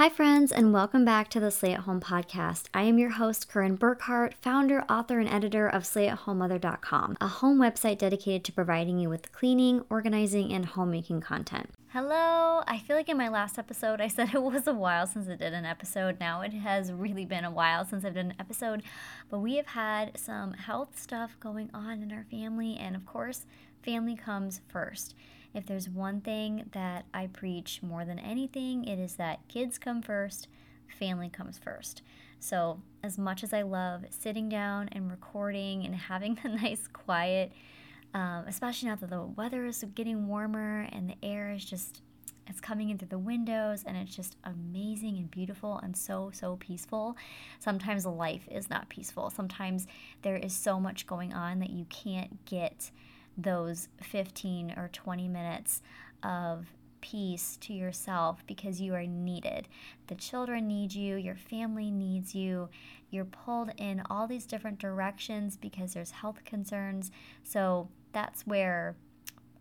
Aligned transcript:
Hi, 0.00 0.08
friends, 0.08 0.50
and 0.50 0.72
welcome 0.72 1.04
back 1.04 1.28
to 1.28 1.40
the 1.40 1.50
Slay 1.50 1.74
at 1.74 1.80
Home 1.80 2.00
podcast. 2.00 2.68
I 2.72 2.84
am 2.84 2.98
your 2.98 3.10
host, 3.10 3.50
Corinne 3.50 3.76
Burkhart, 3.76 4.32
founder, 4.40 4.82
author, 4.88 5.20
and 5.20 5.28
editor 5.28 5.68
of 5.68 5.82
SlayAtHomeMother.com, 5.82 7.18
a 7.20 7.28
home 7.28 7.58
website 7.58 7.98
dedicated 7.98 8.42
to 8.44 8.52
providing 8.52 8.98
you 8.98 9.10
with 9.10 9.30
cleaning, 9.30 9.84
organizing, 9.90 10.54
and 10.54 10.64
homemaking 10.64 11.20
content. 11.20 11.68
Hello! 11.88 12.62
I 12.66 12.78
feel 12.78 12.96
like 12.96 13.10
in 13.10 13.18
my 13.18 13.28
last 13.28 13.58
episode 13.58 14.00
I 14.00 14.08
said 14.08 14.32
it 14.32 14.42
was 14.42 14.66
a 14.66 14.72
while 14.72 15.06
since 15.06 15.28
I 15.28 15.34
did 15.34 15.52
an 15.52 15.66
episode. 15.66 16.18
Now 16.18 16.40
it 16.40 16.54
has 16.54 16.90
really 16.90 17.26
been 17.26 17.44
a 17.44 17.50
while 17.50 17.84
since 17.84 18.02
I've 18.02 18.14
done 18.14 18.30
an 18.30 18.36
episode, 18.40 18.82
but 19.28 19.40
we 19.40 19.56
have 19.56 19.66
had 19.66 20.18
some 20.18 20.54
health 20.54 20.98
stuff 20.98 21.36
going 21.40 21.68
on 21.74 22.02
in 22.02 22.10
our 22.10 22.24
family, 22.30 22.78
and 22.80 22.96
of 22.96 23.04
course, 23.04 23.44
family 23.82 24.16
comes 24.16 24.62
first. 24.66 25.14
If 25.54 25.66
there's 25.66 25.88
one 25.88 26.20
thing 26.20 26.68
that 26.72 27.06
I 27.12 27.26
preach 27.26 27.82
more 27.82 28.04
than 28.04 28.18
anything, 28.18 28.84
it 28.84 28.98
is 28.98 29.14
that 29.14 29.46
kids 29.48 29.78
come 29.78 30.02
first, 30.02 30.48
family 30.98 31.28
comes 31.28 31.58
first. 31.58 32.02
So, 32.38 32.80
as 33.02 33.18
much 33.18 33.42
as 33.42 33.52
I 33.52 33.62
love 33.62 34.04
sitting 34.10 34.48
down 34.48 34.88
and 34.92 35.10
recording 35.10 35.84
and 35.84 35.94
having 36.10 36.38
the 36.42 36.48
nice 36.48 36.86
quiet, 36.92 37.52
um, 38.14 38.44
especially 38.46 38.88
now 38.88 38.96
that 38.96 39.10
the 39.10 39.22
weather 39.22 39.66
is 39.66 39.84
getting 39.94 40.26
warmer 40.26 40.88
and 40.92 41.10
the 41.10 41.16
air 41.22 41.50
is 41.50 41.64
just 41.64 42.02
it's 42.46 42.60
coming 42.60 42.90
in 42.90 42.98
through 42.98 43.08
the 43.08 43.18
windows 43.18 43.84
and 43.86 43.96
it's 43.96 44.14
just 44.14 44.36
amazing 44.42 45.16
and 45.18 45.30
beautiful 45.30 45.78
and 45.78 45.96
so 45.96 46.30
so 46.34 46.56
peaceful 46.56 47.16
sometimes 47.60 48.04
life 48.04 48.48
is 48.50 48.68
not 48.68 48.88
peaceful 48.88 49.30
sometimes 49.30 49.86
there 50.22 50.36
is 50.36 50.52
so 50.52 50.80
much 50.80 51.06
going 51.06 51.32
on 51.32 51.60
that 51.60 51.70
you 51.70 51.84
can't 51.90 52.44
get 52.46 52.90
those 53.42 53.88
15 54.02 54.74
or 54.76 54.88
20 54.92 55.28
minutes 55.28 55.82
of 56.22 56.66
peace 57.00 57.56
to 57.62 57.72
yourself 57.72 58.44
because 58.46 58.80
you 58.80 58.94
are 58.94 59.06
needed. 59.06 59.68
The 60.08 60.14
children 60.14 60.66
need 60.66 60.92
you, 60.92 61.16
your 61.16 61.36
family 61.36 61.90
needs 61.90 62.34
you. 62.34 62.68
You're 63.10 63.24
pulled 63.24 63.70
in 63.76 64.02
all 64.08 64.26
these 64.26 64.46
different 64.46 64.78
directions 64.78 65.56
because 65.56 65.94
there's 65.94 66.10
health 66.10 66.44
concerns. 66.44 67.10
So 67.42 67.88
that's 68.12 68.46
where 68.46 68.96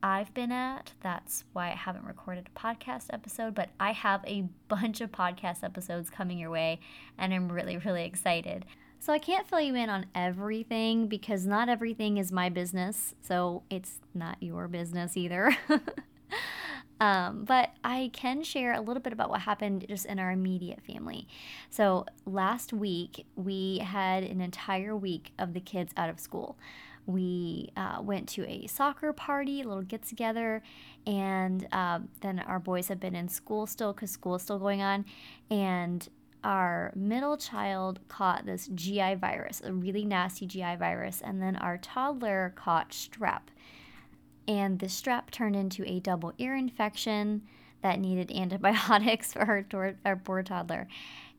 I've 0.01 0.33
been 0.33 0.51
at. 0.51 0.93
That's 1.01 1.43
why 1.53 1.67
I 1.67 1.75
haven't 1.75 2.05
recorded 2.05 2.49
a 2.53 2.59
podcast 2.59 3.07
episode, 3.11 3.53
but 3.53 3.69
I 3.79 3.91
have 3.91 4.23
a 4.25 4.41
bunch 4.67 5.01
of 5.01 5.11
podcast 5.11 5.63
episodes 5.63 6.09
coming 6.09 6.37
your 6.37 6.51
way, 6.51 6.79
and 7.17 7.33
I'm 7.33 7.51
really, 7.51 7.77
really 7.77 8.05
excited. 8.05 8.65
So 9.01 9.13
I 9.13 9.19
can't 9.19 9.47
fill 9.47 9.61
you 9.61 9.75
in 9.75 9.89
on 9.89 10.07
everything 10.13 11.07
because 11.07 11.45
not 11.45 11.69
everything 11.69 12.17
is 12.17 12.31
my 12.31 12.49
business. 12.49 13.15
So 13.21 13.63
it's 13.69 13.99
not 14.13 14.37
your 14.41 14.67
business 14.67 15.15
either. 15.15 15.55
um, 16.99 17.45
but 17.45 17.71
I 17.81 18.09
can 18.11 18.43
share 18.43 18.73
a 18.73 18.81
little 18.81 19.01
bit 19.01 19.13
about 19.13 19.29
what 19.29 19.41
happened 19.41 19.85
just 19.87 20.05
in 20.05 20.19
our 20.19 20.31
immediate 20.31 20.81
family. 20.81 21.27
So 21.69 22.05
last 22.25 22.73
week, 22.73 23.25
we 23.37 23.77
had 23.79 24.23
an 24.23 24.41
entire 24.41 24.97
week 24.97 25.31
of 25.39 25.53
the 25.53 25.61
kids 25.61 25.93
out 25.95 26.09
of 26.09 26.19
school. 26.19 26.57
We 27.05 27.71
uh, 27.75 28.01
went 28.01 28.27
to 28.29 28.45
a 28.47 28.67
soccer 28.67 29.13
party, 29.13 29.61
a 29.61 29.67
little 29.67 29.81
get 29.81 30.03
together, 30.03 30.61
and 31.07 31.67
uh, 31.71 31.99
then 32.21 32.39
our 32.39 32.59
boys 32.59 32.89
have 32.89 32.99
been 32.99 33.15
in 33.15 33.29
school 33.29 33.65
still 33.65 33.93
because 33.93 34.11
school 34.11 34.35
is 34.35 34.43
still 34.43 34.59
going 34.59 34.81
on. 34.81 35.05
And 35.49 36.07
our 36.43 36.91
middle 36.95 37.37
child 37.37 37.99
caught 38.07 38.45
this 38.45 38.69
GI 38.73 39.15
virus, 39.15 39.61
a 39.63 39.73
really 39.73 40.05
nasty 40.05 40.45
GI 40.45 40.75
virus, 40.77 41.21
and 41.21 41.41
then 41.41 41.55
our 41.57 41.77
toddler 41.77 42.53
caught 42.55 42.91
strep. 42.91 43.41
And 44.47 44.79
the 44.79 44.87
strep 44.87 45.29
turned 45.31 45.55
into 45.55 45.83
a 45.85 45.99
double 45.99 46.33
ear 46.37 46.55
infection 46.55 47.43
that 47.81 47.99
needed 47.99 48.31
antibiotics 48.35 49.33
for 49.33 49.41
our, 49.73 49.95
our 50.05 50.15
poor 50.15 50.43
toddler. 50.43 50.87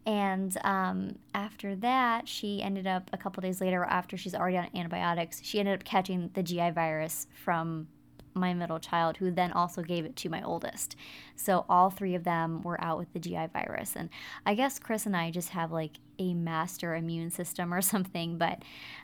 And 0.07 0.57
um, 0.65 1.19
after 1.35 1.77
that, 1.77 2.27
she 2.27 2.63
ended 2.63 2.87
up 2.87 3.11
a 3.13 3.19
couple 3.19 3.43
days 3.43 3.61
later, 3.61 3.85
after 3.85 4.17
she's 4.17 4.35
already 4.35 4.57
on 4.57 4.69
antibiotics, 4.75 5.41
she 5.43 5.61
ended 5.61 5.75
up 5.75 5.85
catching 5.85 6.31
the 6.35 6.43
GI 6.43 6.71
virus 6.71 7.27
from 7.45 7.89
my 8.35 8.55
middle 8.55 8.79
child, 8.79 9.17
who 9.17 9.31
then 9.31 9.53
also 9.53 9.83
gave 9.83 10.05
it 10.05 10.17
to 10.17 10.29
my 10.29 10.43
oldest. 10.43 10.97
So 11.37 11.65
all 11.69 11.91
three 11.91 12.15
of 12.15 12.25
them 12.25 12.63
were 12.63 12.81
out 12.83 12.99
with 12.99 13.13
the 13.13 13.19
GI 13.19 13.49
virus. 13.53 13.97
And 13.97 14.09
I 14.47 14.55
guess 14.55 14.79
Chris 14.79 15.07
and 15.07 15.17
I 15.17 15.31
just 15.31 15.51
have 15.51 15.73
like 15.73 15.99
a 16.19 16.35
master 16.35 16.95
immune 16.95 17.31
system 17.31 17.73
or 17.73 17.81
something, 17.83 18.39
but 18.39 18.63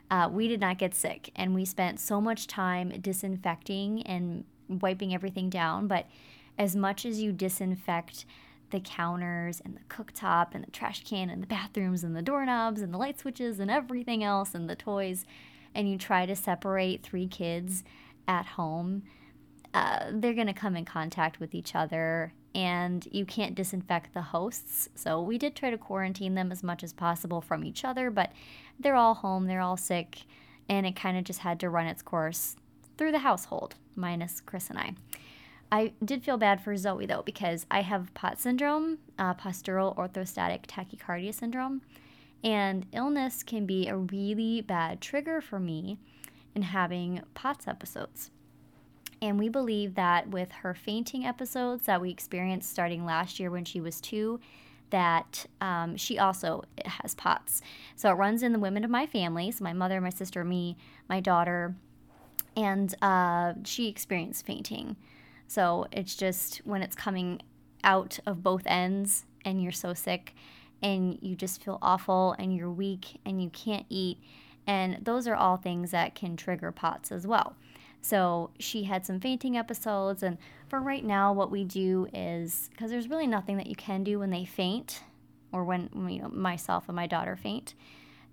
uh, 0.09 0.29
we 0.31 0.47
did 0.47 0.59
not 0.59 0.77
get 0.77 0.93
sick. 0.93 1.31
And 1.35 1.53
we 1.53 1.65
spent 1.65 1.99
so 1.99 2.21
much 2.21 2.47
time 2.47 2.89
disinfecting 3.01 4.03
and 4.03 4.45
wiping 4.67 5.13
everything 5.13 5.49
down. 5.49 5.87
But 5.87 6.07
as 6.57 6.75
much 6.75 7.05
as 7.05 7.21
you 7.21 7.31
disinfect, 7.31 8.25
the 8.69 8.79
counters 8.79 9.61
and 9.63 9.77
the 9.77 9.95
cooktop 9.95 10.53
and 10.53 10.63
the 10.63 10.71
trash 10.71 11.03
can 11.03 11.29
and 11.29 11.41
the 11.41 11.47
bathrooms 11.47 12.03
and 12.03 12.15
the 12.15 12.21
doorknobs 12.21 12.81
and 12.81 12.93
the 12.93 12.97
light 12.97 13.19
switches 13.19 13.59
and 13.59 13.71
everything 13.71 14.23
else 14.23 14.53
and 14.53 14.69
the 14.69 14.75
toys, 14.75 15.25
and 15.73 15.89
you 15.89 15.97
try 15.97 16.25
to 16.25 16.35
separate 16.35 17.03
three 17.03 17.27
kids 17.27 17.83
at 18.27 18.45
home, 18.45 19.03
uh, 19.73 20.05
they're 20.11 20.33
going 20.33 20.47
to 20.47 20.53
come 20.53 20.75
in 20.75 20.85
contact 20.85 21.39
with 21.39 21.53
each 21.53 21.75
other 21.75 22.33
and 22.55 23.07
you 23.11 23.25
can't 23.25 23.53
disinfect 23.53 24.13
the 24.13 24.21
hosts. 24.21 24.89
So 24.95 25.21
we 25.21 25.37
did 25.37 25.55
try 25.55 25.69
to 25.69 25.77
quarantine 25.77 26.33
them 26.33 26.51
as 26.51 26.63
much 26.63 26.83
as 26.83 26.91
possible 26.91 27.39
from 27.39 27.63
each 27.63 27.85
other, 27.85 28.09
but 28.09 28.31
they're 28.79 28.95
all 28.95 29.13
home, 29.13 29.45
they're 29.45 29.61
all 29.61 29.77
sick, 29.77 30.23
and 30.67 30.85
it 30.87 30.95
kind 30.95 31.17
of 31.17 31.23
just 31.23 31.39
had 31.39 31.59
to 31.59 31.69
run 31.69 31.85
its 31.85 32.01
course 32.01 32.55
through 32.97 33.11
the 33.11 33.19
household, 33.19 33.75
minus 33.95 34.41
Chris 34.41 34.69
and 34.69 34.79
I. 34.79 34.95
I 35.71 35.93
did 36.03 36.23
feel 36.23 36.37
bad 36.37 36.61
for 36.61 36.75
Zoe 36.77 37.05
though, 37.05 37.21
because 37.21 37.65
I 37.69 37.81
have 37.81 38.13
POTS 38.13 38.41
syndrome, 38.41 38.99
uh, 39.19 39.35
postural 39.35 39.95
orthostatic 39.95 40.65
tachycardia 40.65 41.33
syndrome, 41.33 41.81
and 42.43 42.85
illness 42.91 43.43
can 43.43 43.65
be 43.65 43.87
a 43.87 43.97
really 43.97 44.61
bad 44.61 45.01
trigger 45.01 45.41
for 45.41 45.59
me 45.59 45.99
in 46.55 46.63
having 46.63 47.21
POTS 47.35 47.67
episodes. 47.67 48.31
And 49.21 49.39
we 49.39 49.49
believe 49.49 49.95
that 49.95 50.29
with 50.29 50.51
her 50.51 50.73
fainting 50.73 51.25
episodes 51.25 51.85
that 51.85 52.01
we 52.01 52.09
experienced 52.11 52.69
starting 52.69 53.05
last 53.05 53.39
year 53.39 53.49
when 53.49 53.65
she 53.65 53.81
was 53.81 53.99
two, 53.99 54.39
that 54.89 55.45
um, 55.59 55.97
she 55.97 56.19
also 56.19 56.63
has 56.85 57.15
POTS. 57.15 57.61
So 57.95 58.11
it 58.11 58.13
runs 58.13 58.43
in 58.43 58.53
the 58.53 58.59
women 58.59 58.83
of 58.83 58.89
my 58.89 59.05
family, 59.05 59.51
so 59.51 59.63
my 59.63 59.73
mother, 59.73 59.99
my 59.99 60.09
sister, 60.09 60.43
me, 60.43 60.77
my 61.09 61.19
daughter, 61.19 61.75
and 62.55 62.93
uh, 63.01 63.53
she 63.65 63.87
experienced 63.87 64.45
fainting. 64.45 64.95
So 65.47 65.87
it's 65.91 66.15
just 66.15 66.57
when 66.65 66.81
it's 66.81 66.95
coming 66.95 67.41
out 67.83 68.19
of 68.25 68.43
both 68.43 68.63
ends 68.65 69.25
and 69.43 69.61
you're 69.61 69.71
so 69.71 69.93
sick 69.93 70.35
and 70.81 71.17
you 71.21 71.35
just 71.35 71.63
feel 71.63 71.79
awful 71.81 72.35
and 72.37 72.55
you're 72.55 72.71
weak 72.71 73.19
and 73.25 73.41
you 73.41 73.49
can't 73.49 73.85
eat 73.89 74.19
and 74.67 74.97
those 75.05 75.27
are 75.27 75.35
all 75.35 75.55
things 75.55 75.91
that 75.91 76.13
can 76.13 76.35
trigger 76.35 76.73
POTS 76.73 77.13
as 77.13 77.25
well. 77.25 77.55
So 78.01 78.51
she 78.59 78.83
had 78.83 79.05
some 79.05 79.19
fainting 79.19 79.57
episodes. 79.57 80.23
And 80.23 80.37
for 80.67 80.79
right 80.79 81.03
now, 81.03 81.33
what 81.33 81.51
we 81.51 81.63
do 81.63 82.07
is 82.13 82.69
because 82.71 82.91
there's 82.91 83.09
really 83.09 83.27
nothing 83.27 83.57
that 83.57 83.67
you 83.67 83.75
can 83.75 84.03
do 84.03 84.19
when 84.19 84.29
they 84.29 84.45
faint 84.45 85.03
or 85.51 85.63
when 85.63 85.89
you 86.09 86.21
know, 86.21 86.29
myself 86.29 86.85
and 86.87 86.95
my 86.95 87.07
daughter 87.07 87.35
faint, 87.35 87.73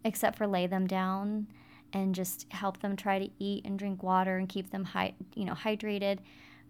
except 0.04 0.36
for 0.36 0.46
lay 0.46 0.66
them 0.66 0.86
down 0.86 1.46
and 1.92 2.14
just 2.14 2.46
help 2.50 2.80
them 2.80 2.96
try 2.96 3.18
to 3.18 3.30
eat 3.38 3.64
and 3.64 3.78
drink 3.78 4.02
water 4.02 4.36
and 4.36 4.48
keep 4.48 4.70
them 4.70 4.84
hy- 4.84 5.14
you 5.34 5.44
know 5.44 5.54
hydrated. 5.54 6.18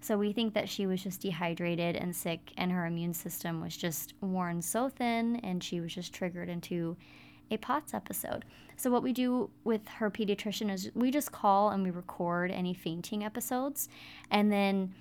So 0.00 0.18
we 0.18 0.34
think 0.34 0.52
that 0.52 0.68
she 0.68 0.86
was 0.86 1.02
just 1.02 1.22
dehydrated 1.22 1.96
and 1.96 2.14
sick, 2.14 2.52
and 2.58 2.70
her 2.70 2.84
immune 2.84 3.14
system 3.14 3.62
was 3.62 3.74
just 3.74 4.12
worn 4.20 4.60
so 4.60 4.90
thin, 4.90 5.36
and 5.36 5.64
she 5.64 5.80
was 5.80 5.94
just 5.94 6.12
triggered 6.12 6.50
into 6.50 6.96
a 7.50 7.56
POTS 7.56 7.94
episode. 7.94 8.44
So, 8.76 8.90
what 8.90 9.02
we 9.02 9.12
do 9.12 9.50
with 9.62 9.86
her 9.88 10.10
pediatrician 10.10 10.70
is 10.72 10.90
we 10.94 11.10
just 11.10 11.32
call 11.32 11.70
and 11.70 11.82
we 11.82 11.90
record 11.90 12.50
any 12.50 12.74
fainting 12.74 13.24
episodes 13.24 13.88
and 14.30 14.50
then 14.50 14.94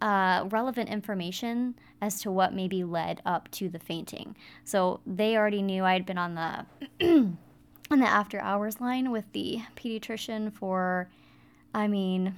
uh, 0.00 0.46
relevant 0.50 0.90
information 0.90 1.74
as 2.00 2.20
to 2.20 2.30
what 2.30 2.52
maybe 2.52 2.84
led 2.84 3.22
up 3.24 3.50
to 3.52 3.68
the 3.68 3.78
fainting. 3.78 4.36
So, 4.64 5.00
they 5.06 5.36
already 5.36 5.62
knew 5.62 5.84
I'd 5.84 6.06
been 6.06 6.18
on 6.18 6.34
the. 6.34 7.36
on 7.90 8.00
the 8.00 8.06
after 8.06 8.40
hours 8.40 8.80
line 8.80 9.10
with 9.10 9.30
the 9.32 9.60
pediatrician 9.76 10.52
for, 10.52 11.08
I 11.72 11.86
mean, 11.86 12.34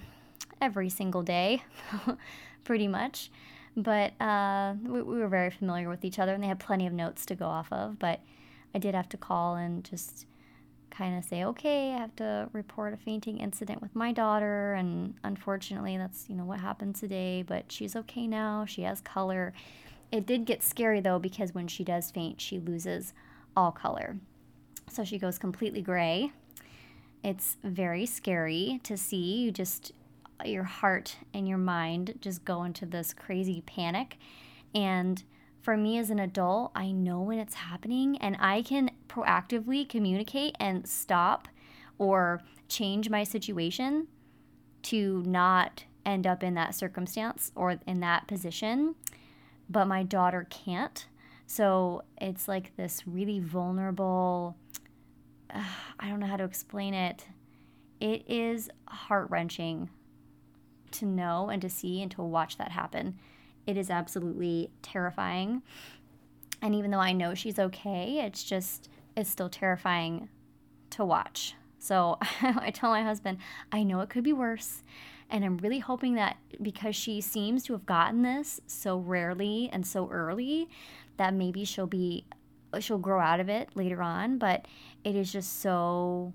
every 0.61 0.89
single 0.89 1.23
day, 1.23 1.63
pretty 2.65 2.89
much. 2.89 3.31
But 3.77 4.21
uh, 4.21 4.75
we, 4.83 5.03
we, 5.03 5.19
were 5.19 5.29
very 5.29 5.51
familiar 5.51 5.89
with 5.89 6.05
each 6.05 6.19
other, 6.19 6.35
and 6.35 6.43
they 6.43 6.49
had 6.49 6.59
plenty 6.59 6.87
of 6.87 6.93
notes 6.93 7.25
to 7.27 7.35
go 7.35 7.47
off 7.47 7.73
of. 7.73 7.99
But 7.99 8.21
I 8.75 8.79
did 8.79 8.95
have 8.95 9.09
to 9.11 9.17
call 9.17 9.57
and 9.57 9.85
just 9.85 10.27
kind 10.91 11.17
of 11.17 11.25
say, 11.25 11.45
okay, 11.45 11.93
I 11.93 11.99
have 11.99 12.17
to 12.17 12.49
report 12.53 12.95
a 12.95 12.97
fainting 12.97 13.39
incident 13.39 13.81
with 13.81 13.95
my 13.95 14.13
daughter. 14.13 14.75
And 14.75 15.15
unfortunately, 15.23 15.97
that's, 15.97 16.29
you 16.29 16.35
know, 16.35 16.45
what 16.45 16.61
happened 16.61 16.97
today, 16.97 17.45
but 17.47 17.71
she's 17.71 17.95
okay 17.95 18.27
now. 18.27 18.65
She 18.65 18.83
has 18.83 19.01
color. 19.01 19.53
It 20.11 20.27
did 20.27 20.45
get 20.45 20.63
scary 20.63 21.01
though, 21.01 21.19
because 21.19 21.55
when 21.55 21.69
she 21.69 21.85
does 21.85 22.11
faint, 22.11 22.41
she 22.41 22.59
loses 22.59 23.13
all 23.57 23.71
color. 23.71 24.17
So 24.91 25.05
she 25.05 25.19
goes 25.19 25.39
completely 25.39 25.83
gray. 25.83 26.33
It's 27.23 27.59
very 27.63 28.07
scary 28.07 28.81
to 28.85 28.97
see. 28.97 29.43
You 29.43 29.53
just, 29.53 29.93
your 30.45 30.65
heart 30.65 31.17
and 31.35 31.47
your 31.47 31.59
mind 31.59 32.15
just 32.21 32.45
go 32.45 32.65
into 32.65 32.87
this 32.87 33.13
crazy 33.13 33.63
panic. 33.67 34.17
And 34.75 35.23
for 35.61 35.77
me 35.77 35.99
as 35.99 36.11
an 36.11 36.19
adult, 36.19 36.73
I 36.75 36.93
know 36.93 37.21
when 37.21 37.39
it's 37.39 37.55
happening 37.55 38.17
and 38.19 38.37
I 38.39 38.63
can 38.63 38.91
proactively 39.09 39.89
communicate 39.89 40.57
and 40.61 40.87
stop 40.87 41.49
or 41.99 42.41
change 42.69 43.11
my 43.11 43.25
situation 43.25 44.07
to 44.85 45.23
not 45.27 45.85
end 46.07 46.27
up 46.27 46.43
in 46.43 46.55
that 46.55 46.75
circumstance 46.75 47.53
or 47.55 47.79
in 47.87 48.01
that 48.01 48.27
position. 48.27 48.95
But 49.69 49.87
my 49.87 50.03
daughter 50.03 50.47
can't. 50.49 51.07
So 51.47 52.03
it's 52.21 52.49
like 52.49 52.77
this 52.77 53.03
really 53.07 53.41
vulnerable, 53.41 54.57
uh, 55.53 55.65
I 56.01 56.09
don't 56.09 56.21
know 56.21 56.27
how 56.27 56.37
to 56.37 56.45
explain 56.45 56.95
it. 56.95 57.27
It 58.01 58.25
is 58.29 58.71
heart 58.87 59.29
wrenching 59.31 59.91
to 60.93 61.05
know 61.05 61.49
and 61.51 61.61
to 61.63 61.69
see 61.69 62.01
and 62.01 62.11
to 62.13 62.23
watch 62.23 62.57
that 62.59 62.71
happen. 62.71 63.19
It 63.69 63.77
is 63.77 63.91
absolutely 63.91 64.71
terrifying. 64.81 65.61
And 66.63 66.75
even 66.75 66.91
though 66.91 67.01
I 67.01 67.13
know 67.13 67.35
she's 67.35 67.59
okay, 67.59 68.23
it's 68.25 68.43
just, 68.43 68.89
it's 69.15 69.29
still 69.29 69.51
terrifying 69.51 70.31
to 70.89 71.05
watch. 71.05 71.55
So 71.79 72.17
I 72.43 72.71
tell 72.71 72.89
my 72.89 73.03
husband, 73.03 73.37
I 73.71 73.83
know 73.83 74.01
it 74.01 74.09
could 74.09 74.25
be 74.25 74.33
worse. 74.33 74.83
And 75.29 75.45
I'm 75.45 75.59
really 75.59 75.81
hoping 75.81 76.15
that 76.15 76.39
because 76.63 76.97
she 76.97 77.21
seems 77.21 77.63
to 77.65 77.75
have 77.75 77.85
gotten 77.85 78.23
this 78.23 78.59
so 78.67 78.97
rarely 78.97 79.69
and 79.71 79.87
so 79.87 80.09
early, 80.09 80.71
that 81.19 81.35
maybe 81.35 81.67
she'll 81.67 81.87
be, 81.87 82.25
she'll 82.81 82.97
grow 82.97 83.21
out 83.21 83.39
of 83.39 83.51
it 83.51 83.69
later 83.75 84.01
on. 84.01 84.39
But 84.39 84.65
it 85.05 85.15
is 85.15 85.31
just 85.31 85.61
so 85.61 86.33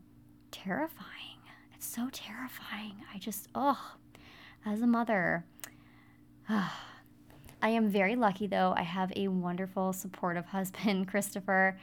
terrifying. 0.51 1.39
It's 1.73 1.87
so 1.87 2.09
terrifying. 2.11 2.93
I 3.11 3.17
just, 3.17 3.47
oh, 3.55 3.95
as 4.67 4.83
a 4.83 4.87
mother, 4.87 5.45
ah, 6.47 6.92
I 7.63 7.69
am 7.69 7.87
very 7.87 8.17
lucky, 8.17 8.45
though. 8.45 8.73
I 8.75 8.81
have 8.83 9.13
a 9.15 9.29
wonderful, 9.29 9.93
supportive 9.93 10.45
husband, 10.47 11.07
Christopher. 11.07 11.79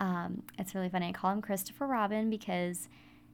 Um, 0.00 0.42
it's 0.58 0.74
really 0.74 0.88
funny. 0.88 1.08
I 1.08 1.12
call 1.12 1.30
him 1.30 1.42
Christopher 1.42 1.86
Robin 1.86 2.30
because 2.30 2.88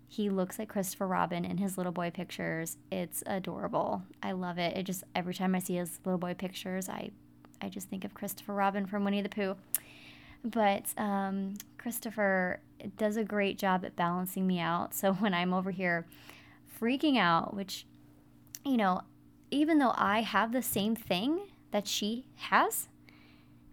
he 0.08 0.28
looks 0.28 0.58
like 0.58 0.68
Christopher 0.68 1.06
Robin 1.06 1.44
in 1.44 1.58
his 1.58 1.76
little 1.78 1.92
boy 1.92 2.10
pictures. 2.10 2.76
It's 2.90 3.22
adorable. 3.24 4.02
I 4.20 4.32
love 4.32 4.58
it. 4.58 4.76
It 4.76 4.82
just 4.82 5.04
every 5.14 5.32
time 5.32 5.54
I 5.54 5.60
see 5.60 5.76
his 5.76 6.00
little 6.04 6.18
boy 6.18 6.34
pictures, 6.34 6.88
I 6.88 7.12
I 7.62 7.68
just 7.68 7.88
think 7.88 8.04
of 8.04 8.12
Christopher 8.14 8.52
Robin 8.52 8.84
from 8.86 9.04
Winnie 9.04 9.22
the 9.22 9.28
Pooh. 9.28 9.56
But 10.44 10.86
um, 10.96 11.54
Christopher 11.78 12.60
does 12.96 13.16
a 13.16 13.24
great 13.24 13.58
job 13.58 13.84
at 13.84 13.96
balancing 13.96 14.46
me 14.46 14.58
out. 14.58 14.92
So 14.92 15.12
when 15.14 15.34
I'm 15.34 15.54
over 15.54 15.70
here 15.70 16.04
freaking 16.80 17.16
out, 17.16 17.54
which 17.54 17.86
you 18.64 18.76
know, 18.76 19.02
even 19.52 19.78
though 19.78 19.94
I 19.96 20.22
have 20.22 20.50
the 20.50 20.62
same 20.62 20.96
thing, 20.96 21.40
that 21.70 21.86
she 21.86 22.26
has 22.36 22.88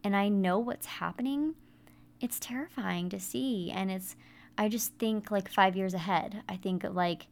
and 0.04 0.16
I 0.16 0.28
know 0.28 0.60
what's 0.60 0.86
happening, 0.86 1.56
it's 2.20 2.40
terrifying 2.40 3.10
to 3.10 3.20
see. 3.20 3.72
And 3.74 3.90
it's, 3.90 4.16
I 4.58 4.68
just 4.68 4.94
think 4.96 5.32
like 5.32 5.50
five 5.50 5.76
years 5.76 5.94
ahead. 5.94 6.44
I 6.50 6.58
think 6.58 6.84
of 6.84 6.96
like, 6.96 7.28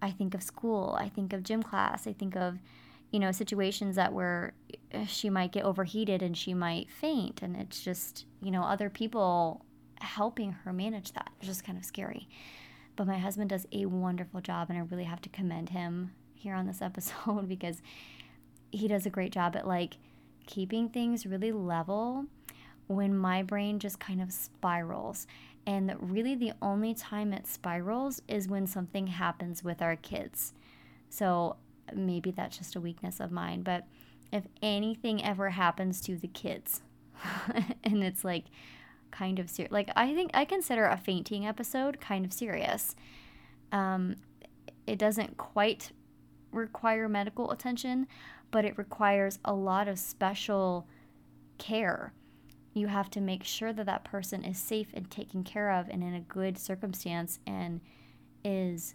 I 0.00 0.10
think 0.10 0.34
of 0.34 0.42
school, 0.42 0.96
I 0.98 1.08
think 1.08 1.32
of 1.32 1.42
gym 1.42 1.62
class, 1.62 2.06
I 2.06 2.12
think 2.12 2.36
of, 2.36 2.58
you 3.10 3.18
know, 3.18 3.32
situations 3.32 3.96
that 3.96 4.12
where 4.12 4.54
uh, 4.94 5.04
she 5.04 5.28
might 5.28 5.52
get 5.52 5.64
overheated 5.64 6.22
and 6.22 6.36
she 6.36 6.54
might 6.54 6.90
faint. 6.90 7.42
And 7.42 7.56
it's 7.56 7.82
just, 7.82 8.24
you 8.40 8.52
know, 8.52 8.62
other 8.62 8.88
people 8.88 9.64
helping 10.00 10.52
her 10.52 10.72
manage 10.72 11.12
that. 11.12 11.30
It's 11.38 11.48
just 11.48 11.64
kind 11.64 11.76
of 11.76 11.84
scary. 11.84 12.28
But 12.96 13.08
my 13.08 13.18
husband 13.18 13.50
does 13.50 13.66
a 13.72 13.86
wonderful 13.86 14.40
job, 14.40 14.68
and 14.68 14.78
I 14.78 14.82
really 14.82 15.04
have 15.04 15.20
to 15.22 15.28
commend 15.28 15.70
him 15.70 16.12
here 16.34 16.54
on 16.54 16.66
this 16.66 16.82
episode 16.82 17.48
because 17.48 17.82
he 18.70 18.88
does 18.88 19.06
a 19.06 19.10
great 19.10 19.32
job 19.32 19.56
at 19.56 19.66
like 19.66 19.96
keeping 20.46 20.88
things 20.88 21.26
really 21.26 21.52
level 21.52 22.26
when 22.86 23.16
my 23.16 23.42
brain 23.42 23.78
just 23.78 24.00
kind 24.00 24.20
of 24.20 24.32
spirals. 24.32 25.26
And 25.66 25.94
really, 26.00 26.34
the 26.34 26.52
only 26.60 26.94
time 26.94 27.32
it 27.32 27.46
spirals 27.46 28.20
is 28.26 28.48
when 28.48 28.66
something 28.66 29.06
happens 29.08 29.62
with 29.62 29.80
our 29.80 29.94
kids. 29.94 30.54
So 31.08 31.56
maybe 31.94 32.30
that's 32.30 32.58
just 32.58 32.74
a 32.76 32.80
weakness 32.80 33.20
of 33.20 33.30
mine. 33.30 33.62
But 33.62 33.84
if 34.32 34.44
anything 34.62 35.22
ever 35.22 35.50
happens 35.50 36.00
to 36.02 36.16
the 36.16 36.28
kids, 36.28 36.82
and 37.84 38.02
it's 38.02 38.24
like 38.24 38.46
kind 39.10 39.38
of 39.38 39.50
serious, 39.50 39.72
like 39.72 39.90
I 39.94 40.14
think 40.14 40.30
I 40.34 40.44
consider 40.44 40.86
a 40.86 40.96
fainting 40.96 41.46
episode 41.46 42.00
kind 42.00 42.24
of 42.24 42.32
serious. 42.32 42.96
Um, 43.70 44.16
it 44.86 44.98
doesn't 44.98 45.36
quite 45.36 45.92
require 46.52 47.08
medical 47.08 47.50
attention, 47.50 48.08
but 48.50 48.64
it 48.64 48.78
requires 48.78 49.38
a 49.44 49.52
lot 49.52 49.88
of 49.88 49.98
special 49.98 50.86
care. 51.58 52.12
You 52.74 52.86
have 52.86 53.10
to 53.10 53.20
make 53.20 53.44
sure 53.44 53.72
that 53.72 53.86
that 53.86 54.04
person 54.04 54.44
is 54.44 54.58
safe 54.58 54.88
and 54.94 55.10
taken 55.10 55.44
care 55.44 55.70
of 55.70 55.88
and 55.88 56.02
in 56.02 56.14
a 56.14 56.20
good 56.20 56.58
circumstance 56.58 57.38
and 57.46 57.80
is 58.44 58.94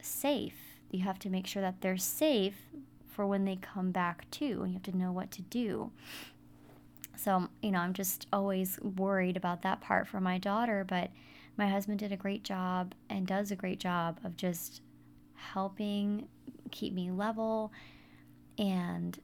safe. 0.00 0.78
You 0.90 1.02
have 1.04 1.18
to 1.20 1.30
make 1.30 1.46
sure 1.46 1.62
that 1.62 1.80
they're 1.80 1.96
safe 1.96 2.68
for 3.06 3.26
when 3.26 3.44
they 3.44 3.56
come 3.56 3.90
back 3.90 4.30
too, 4.30 4.62
and 4.62 4.68
you 4.70 4.74
have 4.74 4.82
to 4.82 4.96
know 4.96 5.12
what 5.12 5.30
to 5.32 5.42
do. 5.42 5.90
So, 7.16 7.48
you 7.62 7.70
know, 7.70 7.78
I'm 7.78 7.92
just 7.92 8.26
always 8.32 8.78
worried 8.80 9.36
about 9.36 9.62
that 9.62 9.80
part 9.80 10.08
for 10.08 10.20
my 10.20 10.38
daughter, 10.38 10.84
but 10.86 11.10
my 11.56 11.68
husband 11.68 12.00
did 12.00 12.12
a 12.12 12.16
great 12.16 12.42
job 12.42 12.94
and 13.08 13.26
does 13.26 13.50
a 13.50 13.56
great 13.56 13.78
job 13.78 14.18
of 14.24 14.36
just 14.36 14.82
helping 15.34 16.26
keep 16.70 16.92
me 16.92 17.10
level 17.10 17.72
and 18.58 19.18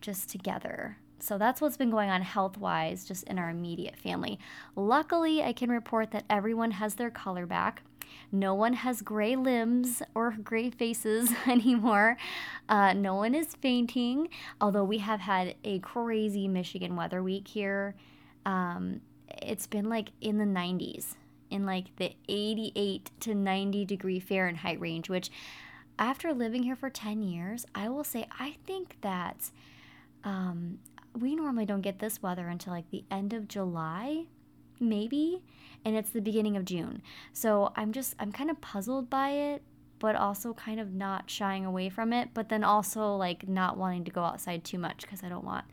just 0.00 0.28
together. 0.30 0.98
So 1.20 1.36
that's 1.36 1.60
what's 1.60 1.76
been 1.76 1.90
going 1.90 2.10
on 2.10 2.22
health 2.22 2.56
wise, 2.56 3.04
just 3.04 3.24
in 3.24 3.38
our 3.38 3.50
immediate 3.50 3.96
family. 3.96 4.38
Luckily, 4.76 5.42
I 5.42 5.52
can 5.52 5.70
report 5.70 6.12
that 6.12 6.24
everyone 6.30 6.72
has 6.72 6.94
their 6.94 7.10
color 7.10 7.44
back. 7.44 7.82
No 8.30 8.54
one 8.54 8.74
has 8.74 9.02
gray 9.02 9.36
limbs 9.36 10.02
or 10.14 10.36
gray 10.42 10.70
faces 10.70 11.30
anymore. 11.46 12.16
Uh, 12.68 12.92
no 12.92 13.16
one 13.16 13.34
is 13.34 13.54
fainting, 13.56 14.28
although 14.60 14.84
we 14.84 14.98
have 14.98 15.20
had 15.20 15.56
a 15.64 15.78
crazy 15.80 16.46
Michigan 16.48 16.94
weather 16.94 17.22
week 17.22 17.48
here. 17.48 17.94
Um, 18.46 19.00
it's 19.42 19.66
been 19.66 19.88
like 19.88 20.10
in 20.20 20.38
the 20.38 20.44
90s, 20.44 21.14
in 21.50 21.66
like 21.66 21.94
the 21.96 22.12
88 22.28 23.10
to 23.20 23.34
90 23.34 23.84
degree 23.84 24.20
Fahrenheit 24.20 24.80
range, 24.80 25.08
which 25.08 25.30
after 25.98 26.32
living 26.32 26.62
here 26.62 26.76
for 26.76 26.90
10 26.90 27.22
years, 27.22 27.66
I 27.74 27.88
will 27.88 28.04
say 28.04 28.26
I 28.38 28.56
think 28.66 28.96
that 29.00 29.50
um, 30.24 30.78
we 31.18 31.34
normally 31.34 31.66
don't 31.66 31.80
get 31.80 31.98
this 31.98 32.22
weather 32.22 32.48
until 32.48 32.72
like 32.72 32.90
the 32.90 33.04
end 33.10 33.32
of 33.32 33.48
July, 33.48 34.26
maybe, 34.80 35.42
and 35.84 35.96
it's 35.96 36.10
the 36.10 36.20
beginning 36.20 36.56
of 36.56 36.64
June. 36.64 37.02
So 37.32 37.72
I'm 37.76 37.92
just, 37.92 38.14
I'm 38.18 38.32
kind 38.32 38.50
of 38.50 38.60
puzzled 38.60 39.10
by 39.10 39.30
it, 39.30 39.62
but 39.98 40.14
also 40.14 40.54
kind 40.54 40.78
of 40.78 40.92
not 40.92 41.28
shying 41.28 41.64
away 41.64 41.88
from 41.88 42.12
it, 42.12 42.30
but 42.34 42.48
then 42.48 42.62
also 42.62 43.16
like 43.16 43.48
not 43.48 43.76
wanting 43.76 44.04
to 44.04 44.10
go 44.10 44.22
outside 44.22 44.64
too 44.64 44.78
much 44.78 45.02
because 45.02 45.22
I 45.24 45.28
don't 45.28 45.44
want 45.44 45.64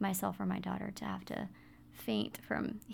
myself 0.00 0.40
or 0.40 0.46
my 0.46 0.58
daughter 0.58 0.90
to 0.94 1.04
have 1.04 1.24
to 1.26 1.48
faint 1.92 2.38
from. 2.46 2.80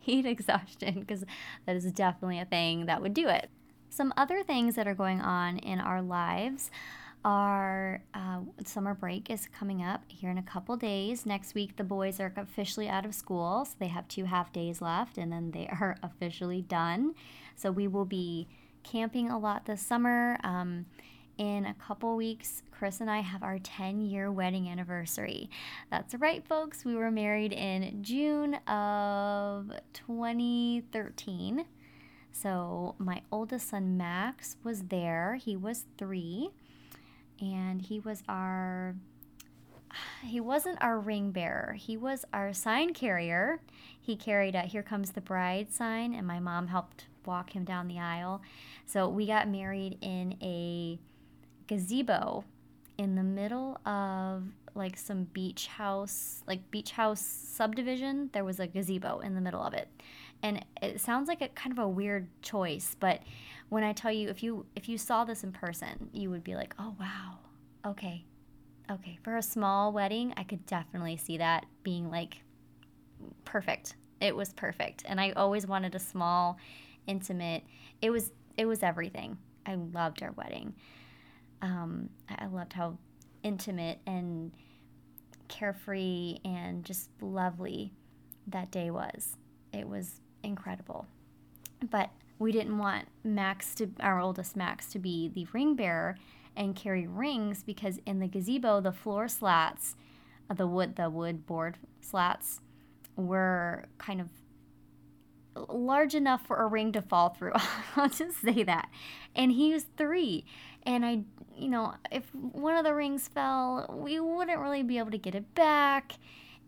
heat 0.00 0.26
exhaustion 0.26 1.00
because 1.00 1.24
that 1.66 1.76
is 1.76 1.90
definitely 1.92 2.38
a 2.38 2.44
thing 2.44 2.86
that 2.86 3.02
would 3.02 3.14
do 3.14 3.28
it. 3.28 3.50
Some 3.96 4.12
other 4.14 4.42
things 4.42 4.74
that 4.74 4.86
are 4.86 4.94
going 4.94 5.22
on 5.22 5.56
in 5.56 5.80
our 5.80 6.02
lives 6.02 6.70
are 7.24 8.02
uh, 8.12 8.40
summer 8.62 8.92
break 8.92 9.30
is 9.30 9.48
coming 9.58 9.82
up 9.82 10.02
here 10.08 10.28
in 10.28 10.36
a 10.36 10.42
couple 10.42 10.76
days. 10.76 11.24
Next 11.24 11.54
week, 11.54 11.76
the 11.76 11.82
boys 11.82 12.20
are 12.20 12.30
officially 12.36 12.90
out 12.90 13.06
of 13.06 13.14
school, 13.14 13.64
so 13.64 13.74
they 13.78 13.86
have 13.86 14.06
two 14.06 14.26
half 14.26 14.52
days 14.52 14.82
left, 14.82 15.16
and 15.16 15.32
then 15.32 15.50
they 15.52 15.66
are 15.68 15.96
officially 16.02 16.60
done. 16.60 17.14
So 17.54 17.72
we 17.72 17.88
will 17.88 18.04
be 18.04 18.48
camping 18.82 19.30
a 19.30 19.38
lot 19.38 19.64
this 19.64 19.80
summer. 19.80 20.36
Um, 20.44 20.84
in 21.38 21.64
a 21.64 21.72
couple 21.72 22.16
weeks, 22.16 22.64
Chris 22.70 23.00
and 23.00 23.10
I 23.10 23.20
have 23.20 23.42
our 23.42 23.58
10 23.58 24.02
year 24.02 24.30
wedding 24.30 24.68
anniversary. 24.68 25.48
That's 25.90 26.14
right, 26.16 26.46
folks. 26.46 26.84
We 26.84 26.96
were 26.96 27.10
married 27.10 27.54
in 27.54 28.02
June 28.02 28.56
of 28.66 29.70
2013. 29.94 31.64
So 32.42 32.94
my 32.98 33.22
oldest 33.32 33.70
son 33.70 33.96
Max 33.96 34.56
was 34.62 34.84
there. 34.84 35.36
He 35.36 35.56
was 35.56 35.84
three, 35.96 36.50
and 37.40 37.80
he 37.80 37.98
was 37.98 38.22
our 38.28 38.94
he 40.22 40.40
wasn't 40.40 40.82
our 40.82 40.98
ring 40.98 41.30
bearer. 41.30 41.72
He 41.78 41.96
was 41.96 42.26
our 42.34 42.52
sign 42.52 42.92
carrier. 42.92 43.60
He 43.98 44.16
carried 44.16 44.54
a 44.54 44.62
"Here 44.62 44.82
Comes 44.82 45.12
the 45.12 45.22
Bride" 45.22 45.72
sign, 45.72 46.12
and 46.12 46.26
my 46.26 46.38
mom 46.38 46.66
helped 46.66 47.06
walk 47.24 47.56
him 47.56 47.64
down 47.64 47.88
the 47.88 47.98
aisle. 47.98 48.42
So 48.84 49.08
we 49.08 49.26
got 49.26 49.48
married 49.48 49.96
in 50.02 50.36
a 50.42 50.98
gazebo 51.66 52.44
in 52.98 53.14
the 53.14 53.22
middle 53.22 53.80
of 53.86 54.44
like 54.74 54.98
some 54.98 55.24
beach 55.32 55.68
house, 55.68 56.42
like 56.46 56.70
beach 56.70 56.90
house 56.92 57.22
subdivision. 57.22 58.28
There 58.34 58.44
was 58.44 58.60
a 58.60 58.66
gazebo 58.66 59.20
in 59.20 59.34
the 59.34 59.40
middle 59.40 59.62
of 59.62 59.72
it 59.72 59.88
and 60.42 60.64
it 60.82 61.00
sounds 61.00 61.28
like 61.28 61.40
a 61.40 61.48
kind 61.48 61.72
of 61.72 61.78
a 61.78 61.88
weird 61.88 62.28
choice 62.42 62.96
but 62.98 63.20
when 63.68 63.82
i 63.82 63.92
tell 63.92 64.12
you 64.12 64.28
if 64.28 64.42
you 64.42 64.66
if 64.76 64.88
you 64.88 64.98
saw 64.98 65.24
this 65.24 65.44
in 65.44 65.52
person 65.52 66.08
you 66.12 66.30
would 66.30 66.44
be 66.44 66.54
like 66.54 66.74
oh 66.78 66.94
wow 66.98 67.38
okay 67.84 68.24
okay, 68.90 69.18
for 69.22 69.36
a 69.36 69.42
small 69.42 69.92
wedding, 69.92 70.32
I 70.36 70.44
could 70.44 70.64
definitely 70.66 71.16
see 71.16 71.38
that 71.38 71.66
being 71.82 72.10
like 72.10 72.42
perfect. 73.44 73.96
It 74.20 74.34
was 74.34 74.52
perfect. 74.52 75.04
And 75.06 75.20
I 75.20 75.32
always 75.32 75.66
wanted 75.66 75.94
a 75.94 75.98
small, 75.98 76.58
intimate. 77.06 77.64
It 78.00 78.10
was 78.10 78.32
it 78.56 78.66
was 78.66 78.82
everything. 78.82 79.36
I 79.66 79.74
loved 79.74 80.22
our 80.22 80.32
wedding. 80.32 80.74
Um, 81.62 82.08
I 82.28 82.46
loved 82.46 82.72
how 82.72 82.98
intimate 83.42 83.98
and 84.06 84.52
carefree 85.48 86.38
and 86.44 86.84
just 86.84 87.10
lovely 87.20 87.92
that 88.46 88.70
day 88.70 88.90
was. 88.90 89.36
It 89.72 89.88
was 89.88 90.20
incredible. 90.46 91.06
But 91.90 92.10
we 92.38 92.52
didn't 92.52 92.78
want 92.78 93.08
Max 93.24 93.74
to 93.76 93.90
our 94.00 94.20
oldest 94.20 94.56
Max 94.56 94.86
to 94.92 94.98
be 94.98 95.28
the 95.28 95.46
ring 95.52 95.74
bearer 95.74 96.16
and 96.56 96.74
carry 96.74 97.06
rings 97.06 97.62
because 97.62 97.98
in 98.06 98.18
the 98.18 98.28
gazebo 98.28 98.80
the 98.80 98.92
floor 98.92 99.28
slats, 99.28 99.96
uh, 100.48 100.54
the 100.54 100.66
wood 100.66 100.96
the 100.96 101.10
wood 101.10 101.46
board 101.46 101.76
slats 102.00 102.60
were 103.16 103.84
kind 103.98 104.20
of 104.20 104.28
large 105.68 106.14
enough 106.14 106.46
for 106.46 106.56
a 106.56 106.66
ring 106.66 106.92
to 106.92 107.02
fall 107.02 107.30
through. 107.30 107.52
I'll 107.96 108.08
just 108.08 108.40
say 108.40 108.62
that. 108.62 108.90
And 109.34 109.52
he 109.52 109.72
was 109.72 109.86
three. 109.96 110.44
And 110.82 111.04
I, 111.04 111.22
you 111.56 111.68
know, 111.68 111.94
if 112.12 112.32
one 112.34 112.76
of 112.76 112.84
the 112.84 112.94
rings 112.94 113.28
fell, 113.28 113.86
we 113.90 114.20
wouldn't 114.20 114.58
really 114.58 114.82
be 114.82 114.98
able 114.98 115.10
to 115.10 115.18
get 115.18 115.34
it 115.34 115.54
back. 115.54 116.12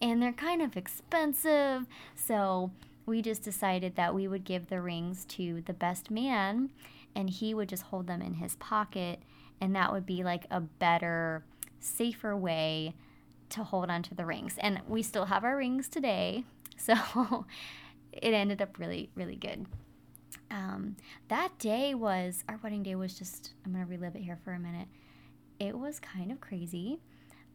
And 0.00 0.22
they're 0.22 0.32
kind 0.32 0.62
of 0.62 0.76
expensive. 0.76 1.86
So 2.14 2.70
we 3.08 3.22
just 3.22 3.42
decided 3.42 3.96
that 3.96 4.14
we 4.14 4.28
would 4.28 4.44
give 4.44 4.68
the 4.68 4.82
rings 4.82 5.24
to 5.24 5.62
the 5.62 5.72
best 5.72 6.10
man 6.10 6.70
and 7.16 7.30
he 7.30 7.54
would 7.54 7.68
just 7.68 7.84
hold 7.84 8.06
them 8.06 8.20
in 8.20 8.34
his 8.34 8.54
pocket. 8.56 9.22
And 9.60 9.74
that 9.74 9.92
would 9.92 10.04
be 10.04 10.22
like 10.22 10.44
a 10.50 10.60
better, 10.60 11.42
safer 11.80 12.36
way 12.36 12.94
to 13.48 13.64
hold 13.64 13.88
onto 13.88 14.14
the 14.14 14.26
rings. 14.26 14.56
And 14.58 14.82
we 14.86 15.02
still 15.02 15.24
have 15.24 15.42
our 15.42 15.56
rings 15.56 15.88
today. 15.88 16.44
So 16.80 17.44
it 18.12 18.32
ended 18.32 18.62
up 18.62 18.78
really, 18.78 19.10
really 19.16 19.34
good. 19.34 19.66
Um, 20.48 20.94
that 21.26 21.58
day 21.58 21.92
was, 21.92 22.44
our 22.48 22.60
wedding 22.62 22.84
day 22.84 22.94
was 22.94 23.18
just, 23.18 23.54
I'm 23.66 23.72
going 23.72 23.84
to 23.84 23.90
relive 23.90 24.14
it 24.14 24.22
here 24.22 24.38
for 24.44 24.52
a 24.52 24.60
minute. 24.60 24.86
It 25.58 25.76
was 25.76 25.98
kind 25.98 26.30
of 26.30 26.40
crazy. 26.40 27.00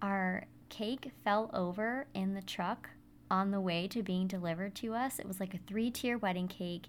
Our 0.02 0.44
cake 0.68 1.12
fell 1.24 1.50
over 1.54 2.06
in 2.14 2.34
the 2.34 2.42
truck 2.42 2.90
on 3.30 3.52
the 3.52 3.62
way 3.62 3.88
to 3.88 4.04
being 4.04 4.28
delivered 4.28 4.76
to 4.76 4.94
us. 4.94 5.20
It 5.20 5.28
was 5.28 5.40
like 5.40 5.54
a 5.54 5.60
three 5.68 5.90
tier 5.90 6.18
wedding 6.18 6.48
cake. 6.48 6.88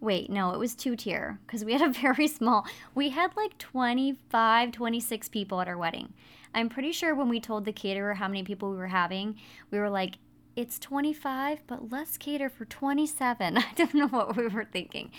Wait, 0.00 0.28
no, 0.28 0.52
it 0.52 0.58
was 0.58 0.74
two 0.74 0.94
tier 0.94 1.38
because 1.46 1.64
we 1.64 1.72
had 1.72 1.82
a 1.82 1.92
very 2.00 2.28
small, 2.28 2.66
we 2.94 3.10
had 3.10 3.36
like 3.36 3.56
25, 3.58 4.72
26 4.72 5.28
people 5.28 5.60
at 5.60 5.68
our 5.68 5.78
wedding. 5.78 6.12
I'm 6.54 6.68
pretty 6.68 6.92
sure 6.92 7.14
when 7.14 7.28
we 7.28 7.40
told 7.40 7.64
the 7.64 7.72
caterer 7.72 8.14
how 8.14 8.28
many 8.28 8.42
people 8.42 8.70
we 8.70 8.76
were 8.76 8.86
having, 8.86 9.36
we 9.70 9.78
were 9.78 9.90
like, 9.90 10.18
it's 10.56 10.78
25, 10.78 11.60
but 11.66 11.92
let's 11.92 12.16
cater 12.16 12.48
for 12.48 12.64
27. 12.64 13.58
I 13.58 13.64
don't 13.74 13.94
know 13.94 14.08
what 14.08 14.36
we 14.36 14.48
were 14.48 14.64
thinking. 14.64 15.10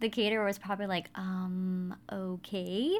The 0.00 0.08
caterer 0.08 0.44
was 0.44 0.58
probably 0.58 0.86
like, 0.86 1.10
um, 1.16 1.96
okay. 2.12 2.98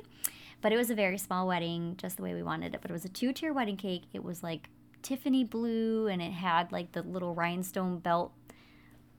But 0.61 0.73
it 0.73 0.77
was 0.77 0.91
a 0.91 0.95
very 0.95 1.19
small 1.19 1.47
wedding, 1.47 1.95
just 1.97 2.17
the 2.17 2.23
way 2.23 2.35
we 2.35 2.43
wanted 2.43 2.75
it. 2.75 2.81
But 2.81 2.91
it 2.91 2.95
was 2.95 3.05
a 3.05 3.09
two 3.09 3.33
tier 3.33 3.53
wedding 3.53 3.77
cake. 3.77 4.05
It 4.13 4.25
was 4.25 4.43
like 4.43 4.71
Tiffany 5.05 5.45
blue, 5.45 6.09
and 6.09 6.21
it 6.21 6.33
had 6.33 6.73
like 6.73 6.91
the 6.91 7.03
little 7.03 7.35
rhinestone 7.35 7.99
belt 7.99 8.33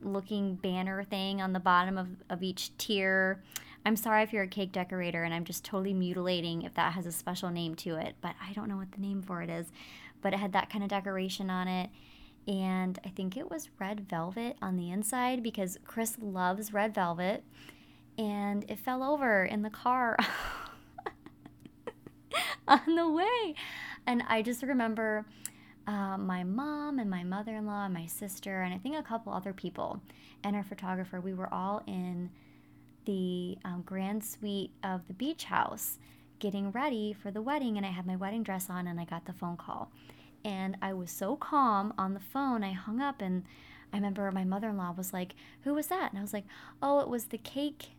looking 0.01 0.55
banner 0.55 1.03
thing 1.05 1.41
on 1.41 1.53
the 1.53 1.59
bottom 1.61 1.97
of, 1.97 2.09
of 2.29 2.43
each 2.43 2.77
tier. 2.77 3.41
I'm 3.85 3.95
sorry 3.95 4.23
if 4.23 4.33
you're 4.33 4.43
a 4.43 4.47
cake 4.47 4.73
decorator 4.73 5.23
and 5.23 5.33
I'm 5.33 5.45
just 5.45 5.63
totally 5.63 5.93
mutilating 5.93 6.63
if 6.63 6.73
that 6.73 6.93
has 6.93 7.05
a 7.05 7.11
special 7.11 7.49
name 7.49 7.75
to 7.75 7.95
it, 7.95 8.15
but 8.19 8.35
I 8.45 8.51
don't 8.51 8.67
know 8.67 8.75
what 8.75 8.91
the 8.91 8.99
name 8.99 9.21
for 9.21 9.41
it 9.41 9.49
is. 9.49 9.67
But 10.21 10.33
it 10.33 10.39
had 10.39 10.51
that 10.53 10.69
kind 10.69 10.83
of 10.83 10.89
decoration 10.89 11.49
on 11.49 11.67
it 11.69 11.89
and 12.47 12.99
I 13.03 13.09
think 13.09 13.37
it 13.37 13.49
was 13.49 13.69
red 13.79 14.07
velvet 14.07 14.57
on 14.61 14.75
the 14.75 14.91
inside 14.91 15.41
because 15.41 15.79
Chris 15.83 16.17
loves 16.19 16.73
red 16.73 16.93
velvet, 16.93 17.43
and 18.17 18.63
it 18.69 18.79
fell 18.79 19.03
over 19.03 19.43
in 19.43 19.63
the 19.63 19.69
car 19.69 20.15
on 22.67 22.95
the 22.95 23.09
way. 23.09 23.55
And 24.05 24.23
I 24.27 24.41
just 24.41 24.61
remember 24.61 25.25
uh, 25.87 26.17
my 26.17 26.43
mom 26.43 26.99
and 26.99 27.09
my 27.09 27.23
mother 27.23 27.55
in 27.55 27.65
law 27.65 27.85
and 27.85 27.93
my 27.93 28.05
sister, 28.05 28.61
and 28.61 28.73
I 28.73 28.77
think 28.77 28.95
a 28.95 29.03
couple 29.03 29.33
other 29.33 29.53
people, 29.53 30.01
and 30.43 30.55
our 30.55 30.63
photographer, 30.63 31.21
we 31.21 31.33
were 31.33 31.53
all 31.53 31.83
in 31.87 32.29
the 33.05 33.57
um, 33.63 33.83
grand 33.85 34.23
suite 34.23 34.71
of 34.83 35.07
the 35.07 35.13
beach 35.13 35.45
house 35.45 35.99
getting 36.39 36.71
ready 36.71 37.13
for 37.13 37.31
the 37.31 37.41
wedding, 37.41 37.77
and 37.77 37.85
I 37.85 37.89
had 37.89 38.05
my 38.07 38.15
wedding 38.15 38.43
dress 38.43 38.69
on, 38.69 38.87
and 38.87 38.99
I 38.99 39.05
got 39.05 39.25
the 39.25 39.33
phone 39.33 39.57
call. 39.57 39.91
And 40.43 40.77
I 40.81 40.93
was 40.93 41.09
so 41.09 41.35
calm 41.35 41.93
on 41.97 42.13
the 42.13 42.19
phone, 42.19 42.63
I 42.63 42.71
hung 42.71 43.01
up 43.01 43.21
and 43.21 43.43
I 43.91 43.97
remember 43.97 44.29
my 44.31 44.43
mother 44.43 44.69
in 44.69 44.77
law 44.77 44.91
was 44.91 45.13
like, 45.13 45.35
Who 45.61 45.73
was 45.73 45.87
that? 45.87 46.11
And 46.11 46.19
I 46.19 46.21
was 46.21 46.33
like, 46.33 46.45
Oh, 46.81 46.99
it 46.99 47.07
was 47.07 47.25
the 47.25 47.37
cake 47.37 47.91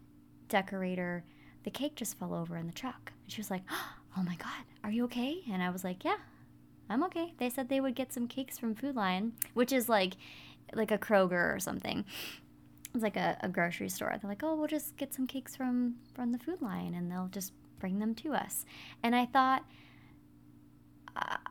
decorator. 0.48 1.24
The 1.64 1.70
cake 1.70 1.96
just 1.96 2.18
fell 2.18 2.34
over 2.34 2.56
in 2.56 2.66
the 2.66 2.72
truck. 2.72 3.12
And 3.24 3.32
she 3.32 3.40
was 3.40 3.50
like, 3.50 3.62
Oh 4.16 4.22
my 4.22 4.36
God, 4.36 4.64
are 4.84 4.90
you 4.90 5.04
okay? 5.04 5.38
And 5.50 5.62
I 5.62 5.70
was 5.70 5.84
like, 5.84 6.04
Yeah, 6.04 6.16
I'm 6.88 7.02
okay. 7.04 7.34
They 7.38 7.50
said 7.50 7.68
they 7.68 7.80
would 7.80 7.94
get 7.94 8.12
some 8.12 8.28
cakes 8.28 8.58
from 8.58 8.74
Food 8.74 8.96
Lion, 8.96 9.32
which 9.54 9.72
is 9.72 9.88
like 9.88 10.14
like 10.74 10.90
a 10.90 10.98
Kroger 10.98 11.54
or 11.54 11.58
something. 11.60 12.04
It's 12.94 13.02
like 13.02 13.16
a, 13.16 13.36
a 13.40 13.48
grocery 13.48 13.88
store. 13.88 14.16
They're 14.20 14.30
like, 14.30 14.42
Oh, 14.42 14.54
we'll 14.54 14.68
just 14.68 14.96
get 14.96 15.14
some 15.14 15.26
cakes 15.26 15.56
from 15.56 15.96
from 16.14 16.32
the 16.32 16.38
Food 16.38 16.62
Lion 16.62 16.94
and 16.94 17.10
they'll 17.10 17.28
just 17.28 17.52
bring 17.78 17.98
them 17.98 18.14
to 18.16 18.34
us. 18.34 18.64
And 19.02 19.14
I 19.14 19.26
thought 19.26 19.64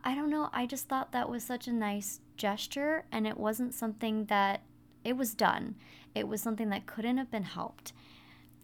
I 0.04 0.14
don't 0.14 0.30
know. 0.30 0.50
I 0.54 0.66
just 0.66 0.88
thought 0.88 1.12
that 1.12 1.30
was 1.30 1.44
such 1.44 1.68
a 1.68 1.74
nice 1.74 2.20
gesture, 2.38 3.06
and 3.12 3.26
it 3.26 3.38
wasn't 3.38 3.74
something 3.74 4.26
that 4.26 4.62
it 5.04 5.18
was 5.18 5.34
done. 5.34 5.76
It 6.14 6.28
was 6.28 6.42
something 6.42 6.70
that 6.70 6.86
couldn't 6.86 7.18
have 7.18 7.32
been 7.32 7.44
helped. 7.44 7.94